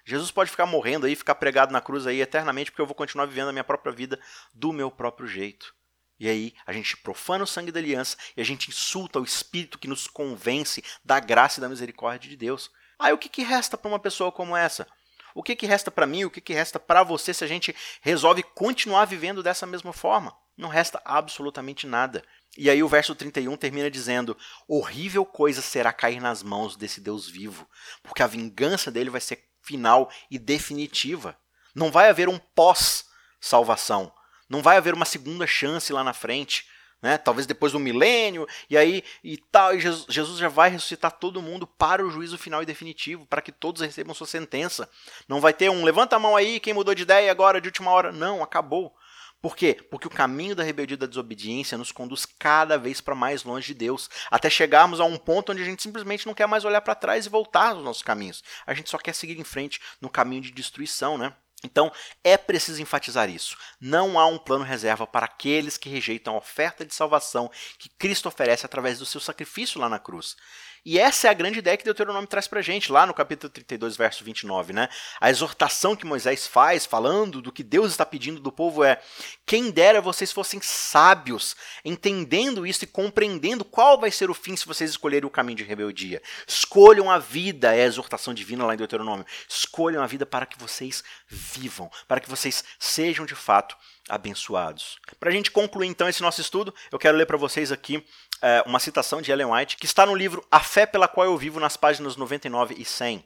Jesus 0.09 0.31
pode 0.31 0.51
ficar 0.51 0.65
morrendo 0.65 1.05
aí, 1.05 1.15
ficar 1.15 1.35
pregado 1.35 1.71
na 1.71 1.83
cruz 1.83 2.07
aí 2.07 2.23
eternamente, 2.23 2.71
porque 2.71 2.81
eu 2.81 2.87
vou 2.87 2.95
continuar 2.95 3.27
vivendo 3.27 3.49
a 3.49 3.53
minha 3.53 3.63
própria 3.63 3.93
vida 3.93 4.19
do 4.55 4.73
meu 4.73 4.91
próprio 4.91 5.29
jeito. 5.29 5.75
E 6.19 6.27
aí 6.27 6.55
a 6.67 6.73
gente 6.73 6.97
profana 6.97 7.45
o 7.45 7.47
sangue 7.47 7.71
da 7.71 7.79
aliança 7.79 8.17
e 8.35 8.41
a 8.41 8.45
gente 8.45 8.71
insulta 8.71 9.21
o 9.21 9.25
Espírito 9.25 9.79
que 9.79 9.87
nos 9.87 10.07
convence 10.07 10.83
da 11.05 11.21
graça 11.21 11.61
e 11.61 11.61
da 11.61 11.69
misericórdia 11.69 12.31
de 12.31 12.39
Deus. 12.39 12.71
Aí 12.99 13.13
o 13.13 13.19
que, 13.19 13.29
que 13.29 13.43
resta 13.43 13.77
para 13.77 13.91
uma 13.91 13.99
pessoa 13.99 14.33
como 14.33 14.57
essa? 14.57 14.89
O 15.35 15.43
que, 15.43 15.55
que 15.55 15.67
resta 15.67 15.91
para 15.91 16.07
mim? 16.07 16.25
O 16.25 16.31
que, 16.31 16.41
que 16.41 16.55
resta 16.55 16.81
para 16.81 17.03
você 17.03 17.35
se 17.35 17.45
a 17.45 17.47
gente 17.47 17.77
resolve 18.01 18.43
continuar 18.43 19.05
vivendo 19.05 19.43
dessa 19.43 19.67
mesma 19.67 19.93
forma? 19.93 20.35
Não 20.57 20.71
resta 20.71 21.03
absolutamente 21.05 21.87
nada. 21.87 22.25
E 22.57 22.71
aí 22.71 22.83
o 22.83 22.89
verso 22.89 23.15
31 23.15 23.55
termina 23.59 23.91
dizendo: 23.91 24.37
Horrível 24.67 25.27
coisa 25.27 25.61
será 25.61 25.93
cair 25.93 26.19
nas 26.19 26.43
mãos 26.43 26.77
desse 26.77 26.99
Deus 26.99 27.29
vivo, 27.29 27.69
porque 28.03 28.23
a 28.23 28.27
vingança 28.27 28.91
dele 28.91 29.11
vai 29.11 29.21
ser 29.21 29.48
final 29.69 30.11
e 30.31 30.39
definitiva. 30.39 31.37
Não 31.75 31.91
vai 31.91 32.09
haver 32.09 32.29
um 32.29 32.39
pós-salvação. 32.39 34.11
Não 34.49 34.63
vai 34.63 34.79
haver 34.79 34.95
uma 34.95 35.05
segunda 35.05 35.47
chance 35.47 35.93
lá 35.93 36.03
na 36.03 36.15
frente. 36.15 36.67
Né? 37.03 37.19
Talvez 37.19 37.47
depois 37.47 37.73
do 37.73 37.79
milênio, 37.79 38.47
e 38.69 38.77
aí 38.77 39.05
e 39.23 39.37
tal, 39.37 39.75
e 39.75 39.81
Jesus, 39.81 40.07
Jesus 40.09 40.39
já 40.39 40.49
vai 40.49 40.71
ressuscitar 40.71 41.13
todo 41.13 41.43
mundo 41.43 41.65
para 41.67 42.05
o 42.05 42.11
juízo 42.11 42.37
final 42.37 42.63
e 42.63 42.67
definitivo, 42.67 43.25
para 43.27 43.43
que 43.43 43.53
todos 43.53 43.83
recebam 43.83 44.15
sua 44.15 44.27
sentença. 44.27 44.91
Não 45.29 45.41
vai 45.41 45.53
ter 45.53 45.71
um 45.71 45.85
levanta 45.85 46.17
a 46.17 46.19
mão 46.19 46.35
aí, 46.35 46.59
quem 46.59 46.75
mudou 46.75 46.95
de 46.95 47.03
ideia 47.03 47.31
agora 47.31 47.61
de 47.61 47.69
última 47.69 47.93
hora. 47.93 48.11
Não, 48.11 48.43
acabou. 48.43 48.97
Por 49.41 49.57
quê? 49.57 49.75
Porque 49.89 50.07
o 50.07 50.11
caminho 50.11 50.57
da 50.57 50.65
rebeldia 50.65 50.95
e 50.95 50.99
da 50.99 51.07
desobediência 51.07 51.79
nos 51.79 51.93
conduz 51.93 52.27
cada 52.27 52.77
vez 52.77 53.01
para 53.01 53.15
mais 53.15 53.45
longe 53.45 53.69
de 53.69 53.75
Deus, 53.75 54.11
até 54.31 54.51
chegarmos 54.51 54.99
a 54.99 55.05
um 55.05 55.17
ponto 55.17 55.53
onde 55.53 55.63
a 55.63 55.65
gente 55.65 55.83
simplesmente 55.83 56.27
não 56.27 56.35
quer 56.35 56.49
mais 56.49 56.65
olhar 56.65 56.81
para 56.81 56.95
trás 56.95 57.25
e 57.25 57.29
voltar 57.29 57.71
aos 57.71 57.85
nossos 57.85 58.03
caminhos. 58.03 58.43
A 58.67 58.75
gente 58.75 58.91
só 58.91 58.99
quer 58.99 59.15
seguir 59.15 59.39
em 59.39 59.45
frente 59.45 59.81
no 60.01 60.11
caminho 60.11 60.43
de 60.43 60.51
destruição, 60.51 61.17
né? 61.17 61.33
Então, 61.65 61.93
é 62.23 62.37
preciso 62.37 62.81
enfatizar 62.81 63.29
isso. 63.29 63.57
Não 63.81 64.19
há 64.19 64.27
um 64.27 64.39
plano 64.39 64.65
reserva 64.65 65.07
para 65.07 65.27
aqueles 65.27 65.77
que 65.77 65.89
rejeitam 65.89 66.35
a 66.35 66.39
oferta 66.39 66.85
de 66.85 66.95
salvação 66.95 67.51
que 67.79 67.89
Cristo 67.89 68.29
oferece 68.29 68.65
através 68.65 68.99
do 68.99 69.07
seu 69.07 69.21
sacrifício 69.21 69.81
lá 69.81 69.89
na 69.89 69.99
cruz. 69.99 70.37
E 70.85 70.99
essa 70.99 71.29
é 71.29 71.31
a 71.31 71.35
grande 71.35 71.59
ideia 71.59 71.77
que 71.77 71.85
Deuteronômio 71.85 72.29
traz 72.29 72.47
para 72.47 72.63
gente, 72.63 72.91
lá 72.91 73.07
no 73.07 73.15
capítulo 73.15 73.51
32, 73.51 73.97
verso 73.97 74.25
29. 74.25 74.73
Né? 74.73 74.89
A 75.21 75.31
exortação 75.31 75.97
que 75.97 76.07
Moisés 76.07 76.47
faz, 76.47 76.87
falando 76.87 77.43
do 77.43 77.53
que 77.53 77.63
Deus 77.63 77.91
está 77.91 78.07
pedindo 78.07 78.41
do 78.41 78.53
povo, 78.53 78.85
é: 78.85 79.01
quem 79.47 79.71
dera 79.71 80.01
vocês 80.01 80.33
fossem 80.33 80.61
sábios, 80.63 81.57
entendendo 81.85 82.67
isso 82.67 82.85
e 82.85 82.87
compreendendo 82.87 83.65
qual 83.65 83.99
vai 83.99 84.11
ser 84.11 84.31
o 84.31 84.35
fim 84.35 84.57
se 84.57 84.67
vocês 84.67 84.91
escolherem 84.91 85.27
o 85.27 85.31
caminho 85.31 85.59
de 85.59 85.65
rebeldia. 85.65 86.23
Escolham 86.47 87.11
a 87.11 87.19
vida, 87.19 87.75
é 87.75 87.83
a 87.83 87.87
exortação 87.87 88.33
divina 88.33 88.65
lá 88.65 88.75
em 88.75 88.79
Deuteronômio. 88.79 89.27
Escolham 89.49 90.03
a 90.03 90.07
vida 90.07 90.25
para 90.25 90.47
que 90.47 90.59
vocês 90.59 91.03
vivam, 91.29 91.91
para 92.07 92.21
que 92.21 92.29
vocês 92.29 92.65
sejam 92.79 93.27
de 93.27 93.35
fato 93.35 93.77
abençoados. 94.09 94.99
Para 95.19 95.31
a 95.31 95.33
gente 95.33 95.51
concluir 95.51 95.89
então 95.89 96.09
esse 96.09 96.23
nosso 96.23 96.41
estudo, 96.41 96.75
eu 96.91 96.99
quero 96.99 97.17
ler 97.17 97.27
para 97.27 97.37
vocês 97.37 97.71
aqui 97.73 98.05
é, 98.43 98.63
uma 98.67 98.79
citação 98.79 99.21
de 99.21 99.31
Ellen 99.31 99.53
White, 99.53 99.77
que 99.77 99.87
está 99.87 100.07
no 100.07 100.15
livro 100.15 100.47
A 100.51 100.61
Fé 100.61 100.87
pela 100.87 101.09
Qual 101.09 101.27
Eu 101.27 101.37
Vivo, 101.37 101.61
nas 101.61 101.77
páginas 101.77 102.17
99 102.17 102.75
e 102.79 102.85
100. 102.85 103.25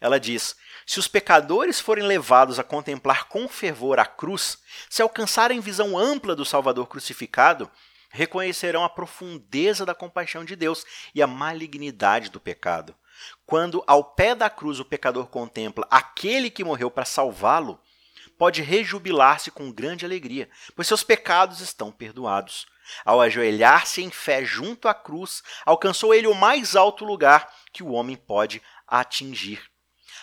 Ela 0.00 0.18
diz: 0.18 0.56
Se 0.86 0.98
os 0.98 1.06
pecadores 1.06 1.78
forem 1.78 2.04
levados 2.04 2.58
a 2.58 2.64
contemplar 2.64 3.28
com 3.28 3.48
fervor 3.48 3.98
a 3.98 4.06
cruz, 4.06 4.58
se 4.88 5.02
alcançarem 5.02 5.60
visão 5.60 5.98
ampla 5.98 6.34
do 6.34 6.44
Salvador 6.44 6.86
crucificado, 6.86 7.70
reconhecerão 8.10 8.82
a 8.82 8.88
profundeza 8.88 9.86
da 9.86 9.94
compaixão 9.94 10.44
de 10.44 10.56
Deus 10.56 10.84
e 11.14 11.22
a 11.22 11.26
malignidade 11.26 12.30
do 12.30 12.40
pecado. 12.40 12.94
Quando 13.46 13.84
ao 13.86 14.02
pé 14.02 14.34
da 14.34 14.48
cruz 14.48 14.80
o 14.80 14.84
pecador 14.84 15.26
contempla 15.26 15.86
aquele 15.90 16.50
que 16.50 16.64
morreu 16.64 16.90
para 16.90 17.04
salvá-lo, 17.04 17.78
pode 18.40 18.62
rejubilar-se 18.62 19.50
com 19.50 19.70
grande 19.70 20.06
alegria, 20.06 20.48
pois 20.74 20.88
seus 20.88 21.02
pecados 21.02 21.60
estão 21.60 21.92
perdoados. 21.92 22.64
Ao 23.04 23.20
ajoelhar-se 23.20 24.00
em 24.00 24.10
fé 24.10 24.42
junto 24.46 24.88
à 24.88 24.94
cruz, 24.94 25.42
alcançou 25.66 26.14
ele 26.14 26.26
o 26.26 26.34
mais 26.34 26.74
alto 26.74 27.04
lugar 27.04 27.52
que 27.70 27.82
o 27.82 27.90
homem 27.90 28.16
pode 28.16 28.62
atingir. 28.88 29.62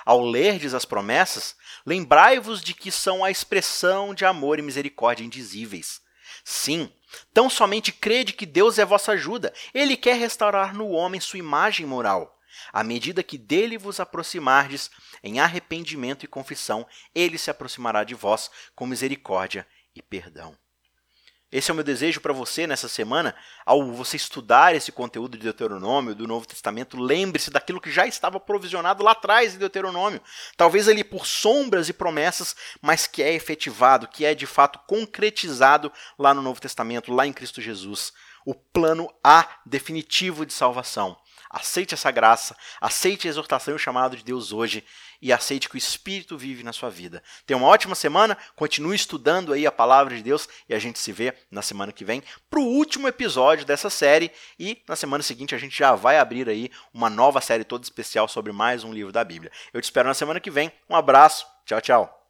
Ao 0.03 0.19
lerdes 0.19 0.73
as 0.73 0.83
promessas, 0.83 1.55
lembrai-vos 1.85 2.63
de 2.63 2.73
que 2.73 2.91
são 2.91 3.23
a 3.23 3.29
expressão 3.29 4.15
de 4.15 4.25
amor 4.25 4.57
e 4.57 4.63
misericórdia 4.63 5.23
indizíveis. 5.23 6.01
Sim, 6.43 6.91
tão 7.31 7.51
somente 7.51 7.91
crede 7.91 8.33
que 8.33 8.47
Deus 8.47 8.79
é 8.79 8.85
vossa 8.85 9.11
ajuda. 9.11 9.53
Ele 9.75 9.95
quer 9.95 10.15
restaurar 10.15 10.73
no 10.73 10.89
homem 10.89 11.21
sua 11.21 11.37
imagem 11.37 11.85
moral. 11.85 12.36
À 12.71 12.83
medida 12.83 13.23
que 13.23 13.37
dele 13.37 13.77
vos 13.77 13.99
aproximardes 13.99 14.89
em 15.23 15.39
arrependimento 15.39 16.23
e 16.23 16.27
confissão, 16.27 16.87
ele 17.13 17.37
se 17.37 17.49
aproximará 17.49 18.03
de 18.03 18.15
vós 18.15 18.49
com 18.75 18.85
misericórdia 18.85 19.67
e 19.95 20.01
perdão. 20.01 20.57
Esse 21.49 21.71
é 21.71 21.73
o 21.73 21.75
meu 21.75 21.83
desejo 21.83 22.19
para 22.19 22.33
você 22.33 22.67
nessa 22.67 22.89
semana. 22.89 23.33
Ao 23.65 23.93
você 23.93 24.17
estudar 24.17 24.75
esse 24.75 24.91
conteúdo 24.91 25.37
de 25.37 25.43
Deuteronômio, 25.43 26.13
do 26.13 26.27
Novo 26.27 26.45
Testamento, 26.45 27.01
lembre-se 27.01 27.49
daquilo 27.49 27.79
que 27.79 27.89
já 27.89 28.05
estava 28.05 28.37
provisionado 28.37 29.01
lá 29.01 29.11
atrás 29.11 29.55
em 29.55 29.57
Deuteronômio. 29.57 30.21
Talvez 30.57 30.89
ali 30.89 31.05
por 31.05 31.25
sombras 31.25 31.87
e 31.87 31.93
promessas, 31.93 32.53
mas 32.81 33.07
que 33.07 33.23
é 33.23 33.33
efetivado, 33.33 34.09
que 34.09 34.25
é 34.25 34.35
de 34.35 34.45
fato 34.45 34.77
concretizado 34.79 35.89
lá 36.19 36.33
no 36.33 36.41
Novo 36.41 36.59
Testamento, 36.59 37.13
lá 37.13 37.25
em 37.25 37.31
Cristo 37.31 37.61
Jesus. 37.61 38.11
O 38.45 38.53
plano 38.53 39.09
A 39.23 39.47
definitivo 39.65 40.45
de 40.45 40.51
salvação. 40.51 41.17
Aceite 41.57 41.95
essa 41.95 42.11
graça, 42.11 42.55
aceite 42.79 43.27
a 43.27 43.31
exortação 43.31 43.73
e 43.73 43.75
o 43.75 43.79
chamado 43.79 44.15
de 44.15 44.23
Deus 44.23 44.53
hoje 44.53 44.85
e 45.19 45.33
aceite 45.33 45.67
que 45.67 45.73
o 45.73 45.77
Espírito 45.77 46.37
vive 46.37 46.61
na 46.61 46.71
sua 46.71 46.87
vida. 46.87 47.23
Tenha 47.47 47.57
uma 47.57 47.67
ótima 47.67 47.95
semana, 47.95 48.37
continue 48.55 48.95
estudando 48.95 49.53
aí 49.53 49.65
a 49.65 49.71
palavra 49.71 50.15
de 50.15 50.21
Deus 50.21 50.47
e 50.69 50.75
a 50.75 50.77
gente 50.77 50.99
se 50.99 51.11
vê 51.11 51.33
na 51.49 51.63
semana 51.63 51.91
que 51.91 52.05
vem 52.05 52.21
para 52.47 52.59
o 52.59 52.63
último 52.63 53.07
episódio 53.07 53.65
dessa 53.65 53.89
série 53.89 54.31
e 54.59 54.83
na 54.87 54.95
semana 54.95 55.23
seguinte 55.23 55.55
a 55.55 55.57
gente 55.57 55.75
já 55.75 55.95
vai 55.95 56.19
abrir 56.19 56.47
aí 56.47 56.69
uma 56.93 57.09
nova 57.09 57.41
série 57.41 57.63
toda 57.63 57.83
especial 57.83 58.27
sobre 58.27 58.51
mais 58.51 58.83
um 58.83 58.93
livro 58.93 59.11
da 59.11 59.23
Bíblia. 59.23 59.51
Eu 59.73 59.81
te 59.81 59.85
espero 59.85 60.07
na 60.07 60.13
semana 60.13 60.39
que 60.39 60.51
vem. 60.51 60.71
Um 60.87 60.95
abraço, 60.95 61.47
tchau, 61.65 61.81
tchau. 61.81 62.26